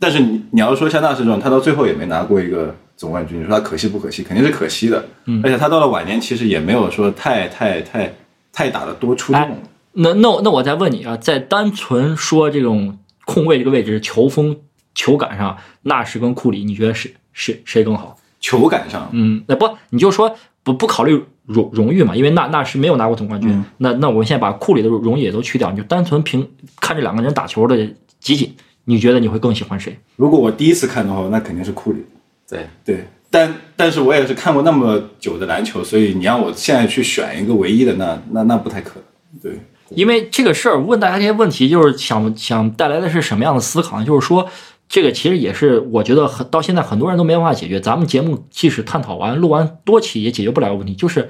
[0.00, 4.24] 但是你你要说像纳什这种，他到最后也没拿过一个总冠军，你说他可惜不可惜？
[4.24, 5.04] 肯定是可惜的。
[5.26, 8.12] 嗯，而且他到了晚年，其实也没有说太太太
[8.52, 9.40] 太打的多出众。
[9.40, 9.48] 哎
[9.92, 14.56] 那那我那我再问你啊，在单纯说这种控卫这个位置球风
[14.94, 18.16] 球感上，纳什跟库里，你觉得谁谁谁更好？
[18.40, 23.50] 球感上，嗯，那不你就说不不考虑荣荣誉嘛，因为纳纳什没有拿过总冠军。
[23.50, 26.48] 嗯那那我们现在把库里的荣誉也都去掉，你就单纯凭
[26.80, 27.76] 看这两个人打球的
[28.18, 28.52] 集锦，
[28.84, 29.96] 你觉得你会更喜欢谁？
[30.16, 32.04] 如果我第一次看的话，那肯定是库里。
[32.48, 39.40] 对，对，但但是我也是看过那么久的篮球，所以你让我现在去选一个唯一的，那那那不太可能。
[39.40, 39.58] 对，
[39.90, 44.04] 因为这个事儿问大家这些问题，就是想想带来的是什么样的思考呢？
[44.04, 44.46] 就是说，
[44.92, 47.80] 这个其实也是我觉得很到现在很多人都没办法解决。
[47.80, 51.26] 咱们节目即使探讨完、录完多期，也解决不了的问题，就是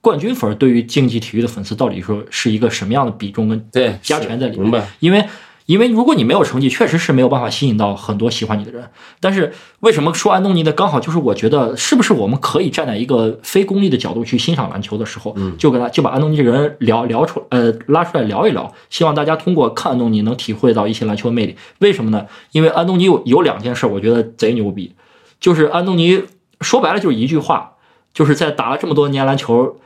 [0.00, 4.62] 冠军粉对于竞技体育的粉丝到底说是一个什么样的比重跟对加权在里面。
[4.64, 4.88] 明白。
[4.98, 5.24] 因为
[5.66, 8.90] 因为如果你没有成绩，确实是没有办法吸引到很多喜欢你的人。
[9.18, 21.56] 但是为什么说安东尼的刚好就是我觉得是不是我们可以站在一个非功利的角度去欣赏篮球的时候，就跟他就把安东尼这个人聊聊出呃拉出来聊一聊，希望大家通过看安东尼能体会到一些篮球的魅力。
[21.78, 22.26] 为什么呢？
[22.52, 24.94] 因为安东尼有有两件事，我觉得贼牛逼，
[25.40, 26.24] 就是安东尼
[26.60, 27.72] 说白了就是一句话，
[28.12, 29.78] 就是在打了这么多年篮球。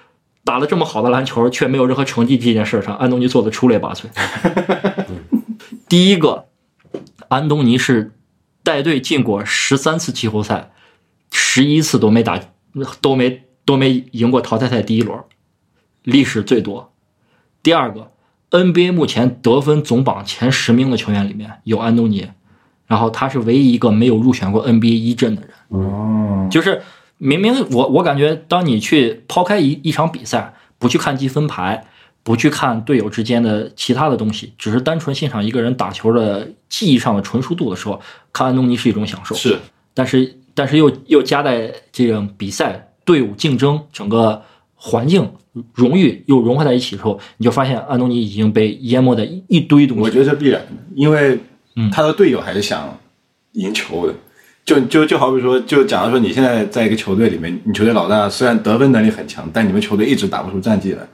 [0.45, 4.05] 打了这么好的篮球，却没有任何成绩这件事上，安东尼做的出类拔萃。
[5.89, 6.49] 第一个，
[7.29, 8.13] 安东尼是
[8.63, 10.71] 带队进过十三次季后赛，
[11.31, 12.39] 十一次都没打，
[13.01, 15.19] 都没都没赢过淘汰赛第一轮，
[16.03, 16.93] 历史最多。
[17.63, 18.13] 第二个
[18.51, 22.29] ，NBA 目前得分总榜前十名的球员里面有安东尼，
[22.87, 25.51] 然后他是唯一一个没有入选过 NBA 一阵的人。
[25.69, 26.83] 哦，就是
[27.17, 31.87] 明明我我感觉，当你去抛开一一场比赛，不去看积分牌，
[32.29, 37.99] 不去看队友之间的其他的东西，只是单纯欣赏一个人打球的技艺上的纯熟度的时候，
[38.35, 39.35] 看安东尼是一种享受。
[39.35, 39.57] 是
[39.95, 44.43] 但是但是又又夹在这种比赛、队伍竞争、整个
[44.75, 45.27] 环境、
[45.73, 50.03] 荣誉又融合在一起的时候，你就发现安东尼已经被淹没在一一堆东西。
[50.03, 51.39] 我觉得这必然的，因为
[51.77, 52.99] 嗯他的队友还是想
[53.53, 54.13] 赢球的。
[54.67, 61.09] 就就就好比说，就假如说你现在在一个球队里面，你球队老大虽然得分能力很强，但你们球队一直打不出战绩来，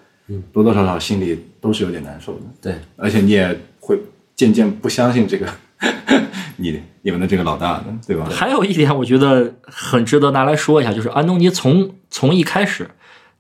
[0.53, 2.41] 多多少少心里都是有点难受的。
[2.61, 3.99] 对，而且你也会
[4.35, 5.47] 渐渐不相信这个
[6.57, 8.27] 你你们的这个老大的，对吧？
[8.31, 12.91] 还有一点，我觉得很值得拿来说一下，就是安东尼从从一开始，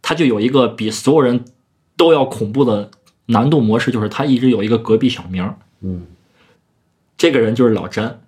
[0.02, 1.44] 他就有一个比所有人
[1.96, 2.90] 都要恐怖的
[3.26, 6.06] 难度模式，就是他一直有一个隔壁小名儿，嗯，
[7.16, 8.20] 这个人就是老詹。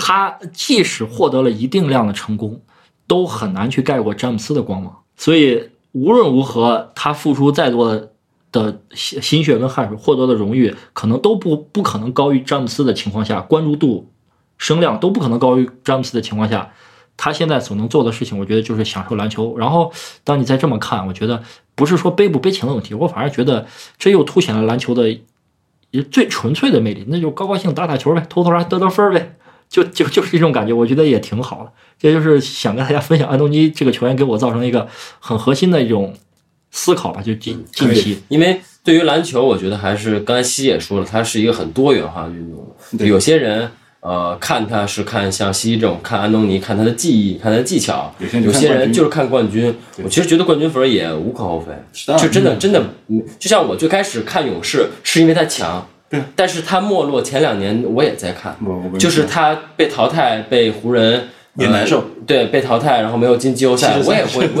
[0.00, 2.62] 他即使获得了一定量的成功，
[3.08, 4.96] 都很难去盖过詹姆斯的光芒。
[5.16, 8.12] 所以无论如何，他付出再多的
[8.52, 14.10] 的心心血跟汗水，获得的荣誉，可能都不不可能高于詹姆斯的情况下，关注度、
[14.56, 16.72] 声量都不可能高于詹姆斯的情况下，
[17.16, 19.56] 他现在所能做的事情，我觉得就是享受篮球。
[19.56, 19.92] 然后，
[20.24, 21.42] 当你再这么看，我觉得
[21.74, 23.66] 不是说悲不悲情的问题，我反而觉得
[23.98, 25.10] 这又凸显了篮球的
[25.90, 29.36] 也最纯粹的魅力，那就高高兴打打球呗，投投篮得得分呗，
[29.68, 31.72] 就就就是这种感觉，我觉得也挺好的。
[31.98, 34.86] 这就是想跟大家分享安东尼这个球员给我造成一个
[35.18, 36.14] 很核心的一种
[36.70, 38.18] 思考吧，就近近期。
[38.28, 42.76] 因为对于篮球，我觉得还是刚才西也说了，它是一个很多元化的运动。
[42.96, 49.74] 对有些人呃看他是看像西这种看安东尼，看他的技艺，看他的技巧；有些人就有些人就是看冠军。
[50.02, 51.72] 我其实觉得冠军分也无可厚非，
[52.16, 55.86] 就真的真的，嗯就像我最开始看勇士是因为他强。
[56.10, 58.56] 对，但是他没落前两年我也在看，
[58.98, 61.98] 就是他被淘汰，被湖人也难受。
[61.98, 64.60] 呃对，被淘汰，然后没有进季后赛，我也会， 我也不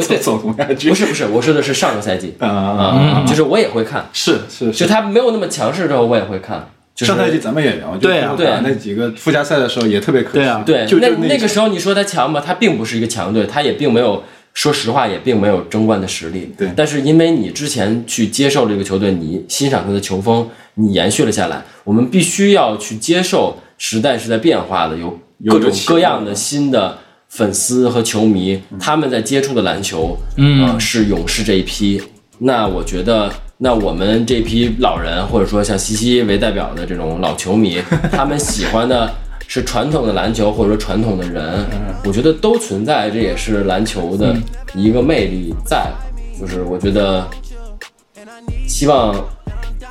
[0.94, 2.34] 是不是，我说的是上个赛季。
[2.38, 2.84] 啊啊啊！
[3.16, 6.70] 啊，就是我也会看，是是，就他没有那么强势之后，我也会看。
[6.94, 8.34] 就是上赛季咱们也聊，对啊。
[8.36, 10.34] 就是打那几个附加赛的时候也特别可惜。
[10.38, 10.62] 对啊。
[10.64, 14.24] 对，那那个时候你说他强吧，他并不是一个强队，他也并没有，
[14.58, 16.52] 说实话也并没有争冠的实力。
[16.58, 25.16] 对但是因为你之前去接受这个球队，你欣赏他的球风，你延续了下来，我们必须要去接受时代是在变化的，有
[25.48, 26.98] 各种各样的新的
[27.28, 32.02] 粉丝和球迷，他们在接触的篮球，嗯呃是勇士这一批。
[32.38, 37.80] 那我觉得，那我们这批老人，或者说像西西为代表的这种老球迷，
[38.10, 39.08] 他们喜欢的
[39.50, 41.64] 是传统的篮球，或者说传统的人，
[42.04, 44.36] 我觉得都存在，这也是篮球的
[44.74, 45.90] 一个魅力在。
[46.38, 47.26] 就是我觉得，
[48.68, 49.14] 希望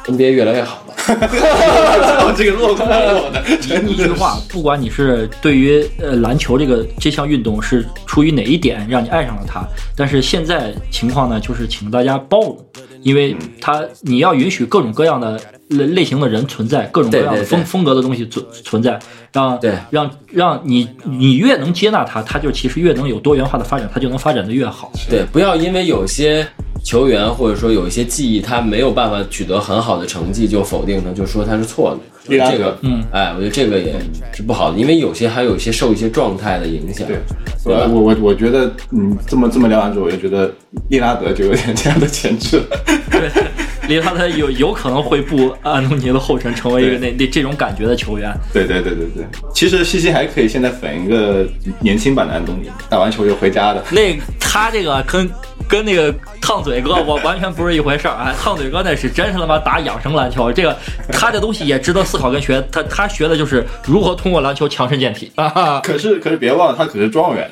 [0.05, 0.93] NBA 越来越好吧。
[1.07, 12.65] 我 这个落空我的， 真一句话，不管你是对于呃篮球这个这项运动是出于哪一点让你爱上了它，但是现在情况呢，就是请大家包容，
[13.01, 15.39] 因为它你要允许各种各样的
[15.69, 18.97] 类类型的人存在，各种各样的对对对风风格的东西存存在，
[19.33, 24.91] 让对让让你你越能接纳他，他就其实越能有多元化的发展，他就能发展的越好。
[25.09, 26.47] 对，不要因为有些
[26.83, 31.99] 球员或者说有一些技艺，他没有办法取得很好的成绩，就否定他，就说他是错的。
[32.27, 33.95] 利拉德这个，嗯，哎，我觉得这个也
[34.33, 37.07] 是不好的，因为有些还有一些受一些状态的影响。
[37.07, 37.17] 对，
[37.63, 40.53] 对我我我觉得，嗯，这么这么聊完之后，我就觉得
[40.89, 42.65] 利拉德就有点这样的潜质了。
[43.09, 43.29] 对，
[43.87, 48.33] 利拉德有有可能会步安东尼的后尘，成为一个那那这种感觉的球员。
[48.53, 51.47] 对对对对对，其实西西还可以现在粉一个
[51.79, 53.83] 年轻版的安东尼，打完球就回家的。
[53.91, 55.29] 那他这个跟
[55.69, 58.33] 跟那个烫嘴哥我完全不是一回事儿啊！
[58.41, 60.75] 烫嘴哥那是真是他妈打养生篮球，这个
[61.11, 62.63] 他这东西也值得思考跟学。
[62.71, 65.79] 他他学的就是如何通过篮球强身健体啊！
[65.83, 67.49] 可是可是别忘了，他可是状元。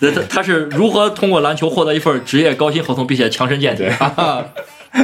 [0.00, 4.44] 他他是如何通过篮球获得一份职业高薪合同，并且强身健体对啊！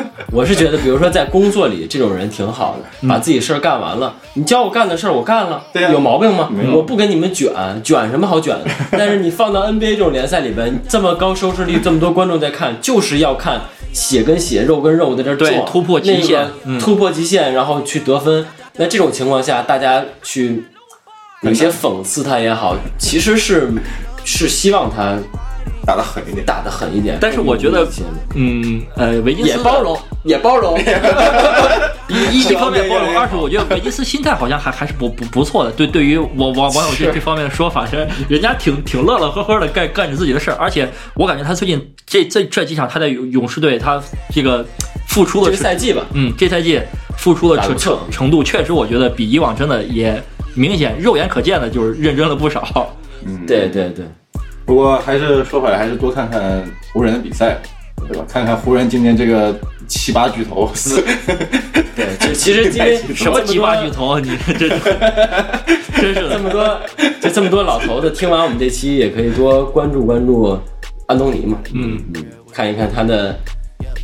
[0.32, 6.48] 我是觉得，比如说在工作里，这种人挺好的，把自己事儿干完了，你叫我干的事儿我干了，对啊有毛病吗？
[6.72, 7.52] 我不跟你们卷，
[7.84, 8.54] 卷什么好卷？
[8.64, 8.70] 的？
[8.92, 13.60] 但是你放到 NBA 这种联赛里边，这么高收视率，这么多观众在看，就是要看
[13.92, 16.48] 血跟血、肉跟肉在这儿撞，对突破极限
[16.80, 18.46] 突破极限，然后去得分。
[18.76, 20.64] 那这种情况下，大家去
[21.42, 23.70] 有些讽刺他也好，其实是
[24.24, 25.18] 是希望他
[25.86, 26.44] 打得狠一点。
[26.44, 27.18] 打得狠一点。
[27.20, 27.86] 但是我觉得
[28.34, 30.78] 嗯呃，维金斯也包容，也包容。
[32.08, 35.70] 一一方面包容， 二是我觉得维金斯心态好像还还是不不不错的。
[35.72, 44.64] 对，对于我网网友这 这方面的说法，人人家挺挺乐乐呵呵的干干着自己的事儿，而且我感觉他最近这这这几场他在勇勇士队他这个
[45.08, 46.80] 付出这的个赛季吧，嗯，这赛季
[47.16, 50.22] 付出的程程程度，确实我觉得比以往真的也
[50.54, 52.94] 明显肉眼可见的就是认真了不少。
[53.24, 54.04] 嗯，对对对。
[54.72, 56.64] 不过还是说回来，还是多看看
[56.94, 57.58] 湖人的比赛，
[58.08, 58.24] 对吧？
[58.26, 59.54] 看看湖人今年这个
[59.86, 60.72] 七八巨头，
[61.94, 64.70] 对，就其实今天什么七八巨头，你这
[66.00, 66.26] 真是。
[66.30, 66.80] 这么多，
[67.20, 70.58] 就这么多老头子，听完我们这期也可以多关注关注
[71.06, 72.02] 安东尼嘛，嗯，
[72.50, 73.38] 看一看他的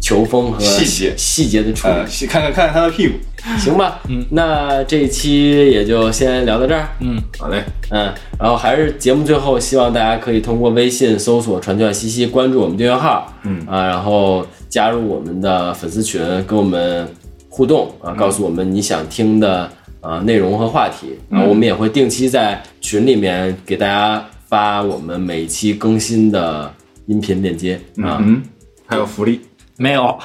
[0.01, 1.15] 球风和细节。
[1.17, 3.15] 细节的处理，呃，看看看看他的屁股。
[3.59, 4.01] 行吧？
[4.09, 6.89] 嗯，那这一期也就先聊到这儿。
[7.01, 13.65] 嗯，好嘞，嗯，然后还是节目最后，希望大家可以通过微信搜索“传教西西”，关注我们订阅号，嗯。
[13.67, 17.09] 啊，然后加入我们的粉丝群，跟我们
[17.49, 19.71] 互动啊，告诉我们你想听的
[20.01, 26.71] 啊内容和话题，然后我们也会定期在群里面给大家发我们每一期更新的
[27.07, 28.43] 音频链接啊，嗯，
[28.85, 29.41] 还有福利，
[29.79, 30.19] 没有，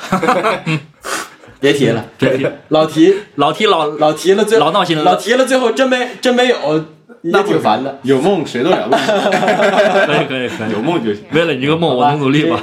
[1.59, 2.47] 别提了，别提。
[2.69, 5.03] 老提老提老老提了最老闹心了。
[5.03, 6.85] 老提了最后真没真没有，
[7.21, 7.99] 也挺烦的。
[8.01, 10.71] 有梦谁都了不起， 可以可以可以。
[10.73, 11.23] 有，梦就行。
[11.31, 12.61] 为了你这个梦，我能努力吧。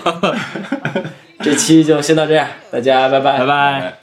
[1.43, 3.95] 这期就先到这样，大家拜拜，拜拜。